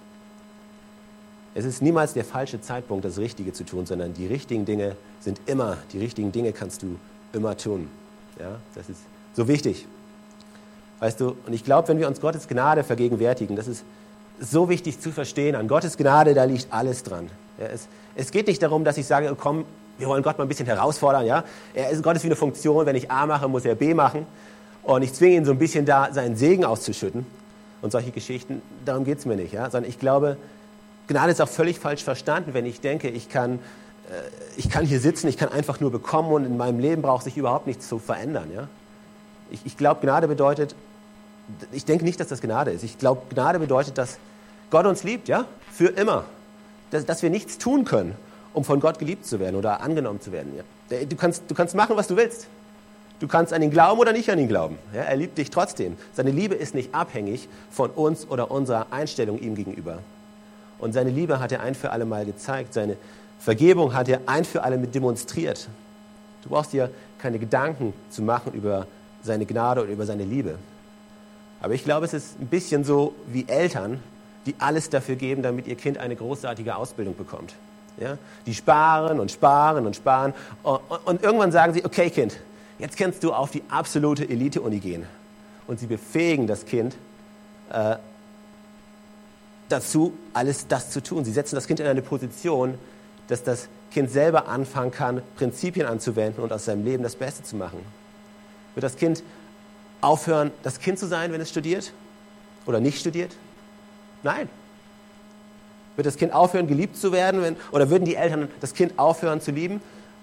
Es 1.54 1.64
ist 1.64 1.82
niemals 1.82 2.12
der 2.14 2.24
falsche 2.24 2.60
Zeitpunkt, 2.60 3.04
das 3.04 3.18
Richtige 3.18 3.52
zu 3.52 3.64
tun, 3.64 3.84
sondern 3.84 4.14
die 4.14 4.26
richtigen 4.26 4.64
Dinge 4.64 4.96
sind 5.20 5.40
immer, 5.46 5.78
die 5.92 5.98
richtigen 5.98 6.30
Dinge 6.30 6.52
kannst 6.52 6.82
du 6.82 6.96
immer 7.32 7.56
tun. 7.56 7.88
Ja, 8.38 8.58
das 8.74 8.88
ist 8.88 9.00
so 9.34 9.48
wichtig. 9.48 9.86
Weißt 11.00 11.20
du, 11.20 11.36
und 11.46 11.52
ich 11.52 11.64
glaube, 11.64 11.88
wenn 11.88 11.98
wir 11.98 12.06
uns 12.06 12.20
Gottes 12.20 12.46
Gnade 12.46 12.84
vergegenwärtigen, 12.84 13.56
das 13.56 13.66
ist 13.66 13.84
so 14.38 14.68
wichtig 14.68 15.00
zu 15.00 15.10
verstehen. 15.10 15.54
An 15.54 15.66
Gottes 15.66 15.96
Gnade, 15.96 16.34
da 16.34 16.44
liegt 16.44 16.72
alles 16.72 17.02
dran. 17.02 17.28
Ja, 17.58 17.66
es, 17.66 17.88
es, 18.14 18.30
geht 18.30 18.46
nicht 18.46 18.62
darum, 18.62 18.84
dass 18.84 18.96
ich 18.96 19.06
sage, 19.06 19.34
komm, 19.38 19.64
wir 20.00 20.08
wollen 20.08 20.22
Gott 20.22 20.38
mal 20.38 20.44
ein 20.44 20.48
bisschen 20.48 20.66
herausfordern. 20.66 21.26
Ja? 21.26 21.44
Er 21.74 21.90
ist, 21.90 22.02
Gott 22.02 22.16
ist 22.16 22.22
wie 22.22 22.28
eine 22.28 22.36
Funktion, 22.36 22.86
wenn 22.86 22.96
ich 22.96 23.10
A 23.10 23.26
mache, 23.26 23.48
muss 23.48 23.64
er 23.64 23.74
B 23.74 23.94
machen. 23.94 24.26
Und 24.82 25.02
ich 25.02 25.12
zwinge 25.12 25.36
ihn 25.36 25.44
so 25.44 25.52
ein 25.52 25.58
bisschen 25.58 25.84
da, 25.84 26.12
seinen 26.12 26.36
Segen 26.36 26.64
auszuschütten. 26.64 27.26
Und 27.82 27.92
solche 27.92 28.10
Geschichten, 28.10 28.62
darum 28.84 29.04
geht 29.04 29.18
es 29.18 29.26
mir 29.26 29.36
nicht. 29.36 29.52
Ja? 29.52 29.70
Sondern 29.70 29.88
ich 29.88 29.98
glaube, 29.98 30.36
Gnade 31.06 31.32
ist 31.32 31.40
auch 31.40 31.48
völlig 31.48 31.78
falsch 31.78 32.02
verstanden, 32.02 32.54
wenn 32.54 32.66
ich 32.66 32.80
denke, 32.80 33.08
ich 33.08 33.28
kann, 33.28 33.54
äh, 33.54 34.22
ich 34.56 34.70
kann 34.70 34.84
hier 34.84 35.00
sitzen, 35.00 35.28
ich 35.28 35.36
kann 35.36 35.50
einfach 35.50 35.80
nur 35.80 35.90
bekommen 35.90 36.32
und 36.32 36.44
in 36.44 36.56
meinem 36.56 36.78
Leben 36.78 37.02
braucht 37.02 37.24
sich 37.24 37.36
überhaupt 37.36 37.66
nichts 37.66 37.88
zu 37.88 37.98
verändern. 37.98 38.50
Ja? 38.54 38.68
Ich, 39.50 39.60
ich 39.64 39.76
glaube, 39.76 40.00
Gnade 40.00 40.28
bedeutet, 40.28 40.74
ich 41.72 41.84
denke 41.84 42.04
nicht, 42.04 42.20
dass 42.20 42.28
das 42.28 42.40
Gnade 42.40 42.70
ist. 42.70 42.84
Ich 42.84 42.98
glaube, 42.98 43.22
Gnade 43.30 43.58
bedeutet, 43.58 43.98
dass 43.98 44.18
Gott 44.70 44.86
uns 44.86 45.02
liebt, 45.02 45.28
ja, 45.28 45.46
für 45.72 45.88
immer. 45.88 46.24
Dass, 46.90 47.04
dass, 47.04 47.22
wir 47.22 47.30
nichts 47.30 47.58
tun 47.58 47.84
können, 47.84 48.14
um 48.52 48.64
von 48.64 48.80
Gott 48.80 48.98
geliebt 48.98 49.26
zu 49.26 49.40
werden 49.40 49.56
oder 49.56 49.80
angenommen 49.80 50.20
zu 50.20 50.32
werden. 50.32 50.52
Du, 50.88 51.16
kannst, 51.16 51.44
du 51.48 51.54
kannst 51.54 51.74
machen, 51.74 51.96
was 51.96 52.08
du 52.08 52.16
willst. 52.16 52.48
Du 53.20 53.28
kannst 53.28 53.52
an 53.52 53.62
ihn 53.62 53.70
glauben 53.70 54.00
oder 54.00 54.12
nicht 54.12 54.30
an 54.30 54.38
ihn 54.38 54.48
glauben. 54.48 54.78
Ja? 54.94 55.02
Er 55.02 55.16
liebt 55.16 55.36
dich 55.36 55.50
trotzdem. 55.50 55.96
Seine 56.14 56.30
Liebe 56.30 56.54
ist 56.54 56.74
nicht 56.74 56.94
abhängig 56.94 57.48
von 57.70 57.90
uns 57.90 58.26
oder 58.28 58.50
unserer 58.50 58.86
Einstellung 58.90 59.38
ihm 59.38 59.54
gegenüber. 59.54 59.98
Und 60.78 60.94
seine 60.94 61.10
Liebe 61.10 61.38
hat 61.38 61.52
er 61.52 61.60
ein 61.60 61.74
für 61.74 61.90
alle 61.90 62.06
Mal 62.06 62.24
gezeigt. 62.24 62.72
Seine 62.72 62.96
Vergebung 63.38 63.94
hat 63.94 64.08
er 64.08 64.22
ein 64.26 64.44
für 64.44 64.62
alle 64.62 64.78
mit 64.78 64.94
demonstriert. 64.94 65.68
Du 66.42 66.48
brauchst 66.48 66.72
dir 66.72 66.90
keine 67.18 67.38
Gedanken 67.38 67.92
zu 68.08 68.22
machen 68.22 68.52
über 68.54 68.86
seine 69.22 69.44
Gnade 69.44 69.82
oder 69.82 69.90
über 69.90 70.06
seine 70.06 70.24
Liebe. 70.24 70.56
Aber 71.60 71.74
ich 71.74 71.84
glaube, 71.84 72.06
es 72.06 72.14
ist 72.14 72.40
ein 72.40 72.46
bisschen 72.46 72.84
so 72.84 73.14
wie 73.26 73.46
Eltern, 73.46 74.02
die 74.46 74.54
alles 74.58 74.88
dafür 74.88 75.16
geben, 75.16 75.42
damit 75.42 75.66
ihr 75.66 75.76
Kind 75.76 75.98
eine 75.98 76.16
großartige 76.16 76.74
Ausbildung 76.74 77.14
bekommt. 77.14 77.54
Ja? 78.00 78.18
Die 78.46 78.54
sparen 78.54 79.20
und 79.20 79.30
sparen 79.30 79.86
und 79.86 79.94
sparen. 79.96 80.34
Und, 80.62 80.80
und 81.04 81.22
irgendwann 81.22 81.52
sagen 81.52 81.74
sie, 81.74 81.84
okay 81.84 82.10
Kind, 82.10 82.36
jetzt 82.78 82.96
kannst 82.96 83.22
du 83.22 83.32
auf 83.32 83.50
die 83.50 83.62
absolute 83.68 84.28
Elite-Uni 84.28 84.78
gehen. 84.78 85.06
Und 85.66 85.78
sie 85.78 85.86
befähigen 85.86 86.46
das 86.46 86.64
Kind 86.64 86.96
äh, 87.70 87.96
dazu, 89.68 90.14
alles 90.32 90.66
das 90.66 90.90
zu 90.90 91.02
tun. 91.02 91.24
Sie 91.24 91.32
setzen 91.32 91.54
das 91.54 91.66
Kind 91.66 91.80
in 91.80 91.86
eine 91.86 92.02
Position, 92.02 92.78
dass 93.28 93.44
das 93.44 93.68
Kind 93.90 94.10
selber 94.10 94.48
anfangen 94.48 94.90
kann, 94.90 95.22
Prinzipien 95.36 95.86
anzuwenden 95.86 96.42
und 96.42 96.52
aus 96.52 96.64
seinem 96.64 96.84
Leben 96.84 97.02
das 97.02 97.16
Beste 97.16 97.42
zu 97.42 97.56
machen. 97.56 97.78
Wird 98.74 98.84
das 98.84 98.96
Kind 98.96 99.22
aufhören, 100.00 100.50
das 100.62 100.80
Kind 100.80 100.98
zu 100.98 101.06
sein, 101.06 101.32
wenn 101.32 101.40
es 101.40 101.50
studiert 101.50 101.92
oder 102.66 102.80
nicht 102.80 102.98
studiert? 102.98 103.36
Nein. 104.22 104.48
Wird 106.00 106.06
das 106.06 106.16
Kind 106.16 106.32
aufhören, 106.32 106.66
geliebt 106.66 106.96
zu 106.96 107.12
werden? 107.12 107.42
Wenn, 107.42 107.56
oder 107.72 107.90
würden 107.90 108.06
die 108.06 108.16
Eltern 108.16 108.48
das 108.62 108.72
Kind 108.72 108.98
aufhören 108.98 109.42
zu 109.42 109.50
lieben, 109.50 109.82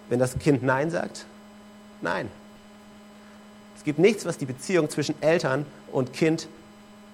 wenn 0.09 0.17
das 0.17 0.39
Kind 0.39 0.63
Nein 0.63 0.89
sagt? 0.89 1.27
Nein. 2.01 2.31
Es 3.77 3.83
gibt 3.83 3.99
nichts, 3.99 4.25
was 4.25 4.39
die 4.39 4.47
Beziehung 4.47 4.89
zwischen 4.89 5.13
Eltern 5.21 5.67
und 5.91 6.13
Kind 6.13 6.47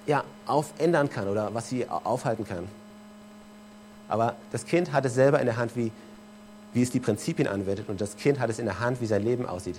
ja, 0.05 0.23
aufändern 0.45 1.09
kann 1.09 1.27
oder 1.27 1.53
was 1.53 1.67
sie 1.67 1.89
aufhalten 1.89 2.47
kann. 2.47 2.69
Aber 4.07 4.37
das 4.53 4.65
Kind 4.65 4.93
hat 4.93 5.03
es 5.03 5.13
selber 5.13 5.41
in 5.41 5.45
der 5.45 5.57
Hand, 5.57 5.75
wie, 5.75 5.91
wie 6.71 6.83
es 6.83 6.89
die 6.89 7.01
Prinzipien 7.01 7.49
anwendet. 7.49 7.89
Und 7.89 7.99
das 7.99 8.15
Kind 8.15 8.39
hat 8.39 8.49
es 8.49 8.59
in 8.59 8.65
der 8.65 8.79
Hand, 8.79 9.01
wie 9.01 9.07
sein 9.07 9.23
Leben 9.23 9.45
aussieht. 9.45 9.75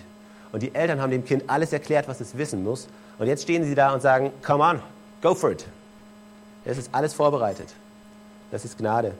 Und 0.53 0.63
die 0.63 0.75
Eltern 0.75 1.01
haben 1.01 1.11
dem 1.11 1.25
Kind 1.25 1.45
alles 1.47 1.73
erklärt, 1.73 2.07
was 2.07 2.21
es 2.21 2.37
wissen 2.37 2.63
muss. 2.63 2.89
Und 3.19 3.29
jetzt 3.29 3.45
stehen 3.45 3.65
sie 3.65 3.75
da 3.75 3.95
und 3.95 4.03
sagen, 4.03 4.31
come 4.45 4.63
on, 4.63 4.83
go 5.23 5.35
for 5.35 5.53
it. 5.53 5.65
Es 6.67 6.77
ist 6.77 6.91
alles 6.93 7.15
vorbereitet. 7.15 7.75
Das 8.55 8.65
ist 8.65 8.79
Gnade. 8.79 9.15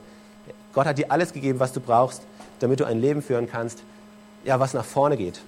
Gott 0.71 0.85
hat 0.85 0.97
dir 0.97 1.11
alles 1.11 1.33
gegeben, 1.33 1.59
was 1.59 1.73
du 1.73 1.81
brauchst, 1.81 2.21
damit 2.59 2.79
du 2.79 2.85
ein 2.85 3.01
Leben 3.01 3.21
führen 3.21 3.49
kannst, 3.49 3.83
ja, 4.45 4.61
was 4.61 4.73
nach 4.73 4.85
vorne 4.85 5.17
geht. 5.17 5.41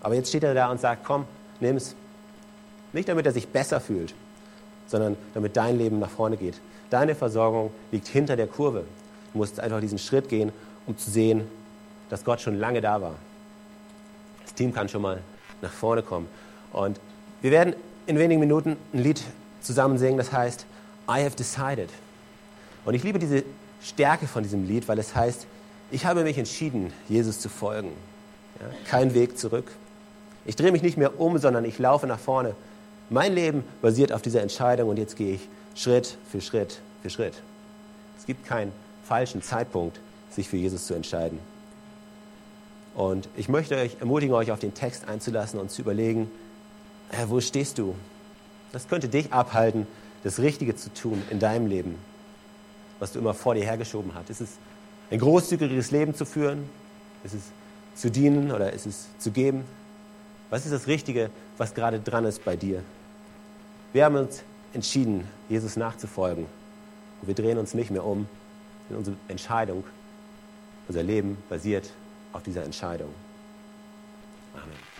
Aber 0.00 0.14
jetzt 0.14 0.28
steht 0.28 0.44
er 0.44 0.54
da 0.54 0.70
und 0.70 0.80
sagt, 0.80 1.04
komm, 1.04 1.24
nimm 1.58 1.76
es. 1.76 1.96
Nicht 2.92 3.08
damit 3.08 3.26
er 3.26 3.32
sich 3.32 3.48
besser 3.48 3.80
fühlt, 3.80 4.14
sondern 4.86 5.16
damit 5.34 5.56
dein 5.56 5.76
Leben 5.76 5.98
nach 5.98 6.08
vorne 6.08 6.36
geht. 6.36 6.60
Deine 6.88 7.16
Versorgung 7.16 7.72
liegt 7.90 8.06
hinter 8.06 8.36
der 8.36 8.46
Kurve. 8.46 8.84
Du 9.32 9.38
musst 9.38 9.58
einfach 9.58 9.80
diesen 9.80 9.98
Schritt 9.98 10.28
gehen, 10.28 10.52
um 10.86 10.96
zu 10.96 11.10
sehen, 11.10 11.48
dass 12.10 12.22
Gott 12.22 12.40
schon 12.40 12.60
lange 12.60 12.80
da 12.80 13.02
war. 13.02 13.16
Das 14.44 14.54
Team 14.54 14.72
kann 14.72 14.88
schon 14.88 15.02
mal 15.02 15.18
nach 15.62 15.72
vorne 15.72 16.04
kommen. 16.04 16.28
Und 16.72 17.00
wir 17.42 17.50
werden 17.50 17.74
in 18.06 18.20
wenigen 18.20 18.38
Minuten 18.38 18.76
ein 18.92 19.02
Lied 19.02 19.20
zusammen 19.62 19.98
singen, 19.98 20.16
das 20.16 20.30
heißt 20.30 20.64
I 21.08 21.24
have 21.24 21.34
decided. 21.34 21.90
Und 22.86 22.94
ich 22.94 23.02
liebe 23.02 23.18
diese 23.18 23.42
Stärke 23.82 24.26
von 24.26 24.42
diesem 24.42 24.66
Lied, 24.66 24.88
weil 24.88 24.98
es 24.98 25.14
heißt, 25.14 25.46
ich 25.90 26.06
habe 26.06 26.22
mich 26.22 26.38
entschieden, 26.38 26.92
Jesus 27.08 27.40
zu 27.40 27.48
folgen. 27.48 27.90
Ja, 28.60 28.66
kein 28.88 29.12
Weg 29.12 29.36
zurück. 29.36 29.70
Ich 30.46 30.56
drehe 30.56 30.72
mich 30.72 30.82
nicht 30.82 30.96
mehr 30.96 31.20
um, 31.20 31.36
sondern 31.36 31.64
ich 31.64 31.78
laufe 31.78 32.06
nach 32.06 32.18
vorne. 32.18 32.54
Mein 33.10 33.34
Leben 33.34 33.64
basiert 33.82 34.12
auf 34.12 34.22
dieser 34.22 34.40
Entscheidung 34.40 34.88
und 34.88 34.98
jetzt 34.98 35.16
gehe 35.16 35.34
ich 35.34 35.48
Schritt 35.74 36.16
für 36.30 36.40
Schritt 36.40 36.80
für 37.02 37.10
Schritt. 37.10 37.34
Es 38.18 38.24
gibt 38.24 38.46
keinen 38.46 38.72
falschen 39.04 39.42
Zeitpunkt, 39.42 40.00
sich 40.30 40.48
für 40.48 40.56
Jesus 40.56 40.86
zu 40.86 40.94
entscheiden. 40.94 41.38
Und 42.94 43.28
ich 43.36 43.48
möchte 43.48 43.76
euch 43.76 43.96
ermutigen, 44.00 44.34
euch 44.34 44.50
auf 44.50 44.58
den 44.58 44.74
Text 44.74 45.08
einzulassen 45.08 45.60
und 45.60 45.70
zu 45.70 45.82
überlegen, 45.82 46.30
wo 47.26 47.40
stehst 47.40 47.78
du? 47.78 47.94
Das 48.72 48.88
könnte 48.88 49.08
dich 49.08 49.32
abhalten, 49.32 49.86
das 50.24 50.38
Richtige 50.38 50.74
zu 50.76 50.92
tun 50.94 51.22
in 51.30 51.38
deinem 51.38 51.66
Leben, 51.66 51.96
was 52.98 53.12
du 53.12 53.18
immer 53.18 53.34
vor 53.34 53.54
dir 53.54 53.64
hergeschoben 53.64 54.14
hast. 54.14 54.30
Ist 54.30 54.40
es 54.40 54.50
ein 55.10 55.18
großzügiges 55.18 55.90
Leben 55.90 56.14
zu 56.14 56.24
führen? 56.24 56.68
Ist 57.24 57.34
es 57.34 57.42
zu 57.94 58.10
dienen 58.10 58.52
oder 58.52 58.72
ist 58.72 58.86
es 58.86 59.06
zu 59.18 59.30
geben? 59.30 59.64
Was 60.50 60.64
ist 60.64 60.72
das 60.72 60.86
Richtige, 60.86 61.30
was 61.58 61.74
gerade 61.74 62.00
dran 62.00 62.24
ist 62.24 62.44
bei 62.44 62.56
dir? 62.56 62.82
Wir 63.92 64.04
haben 64.04 64.16
uns 64.16 64.42
entschieden, 64.72 65.26
Jesus 65.48 65.76
nachzufolgen. 65.76 66.46
Und 67.20 67.28
wir 67.28 67.34
drehen 67.34 67.58
uns 67.58 67.74
nicht 67.74 67.90
mehr 67.90 68.04
um. 68.04 68.28
Unsere 68.88 69.16
Entscheidung, 69.26 69.82
unser 70.86 71.02
Leben 71.02 71.38
basiert 71.48 71.90
auf 72.32 72.42
dieser 72.42 72.62
Entscheidung. 72.62 73.12
Amen. 74.54 74.95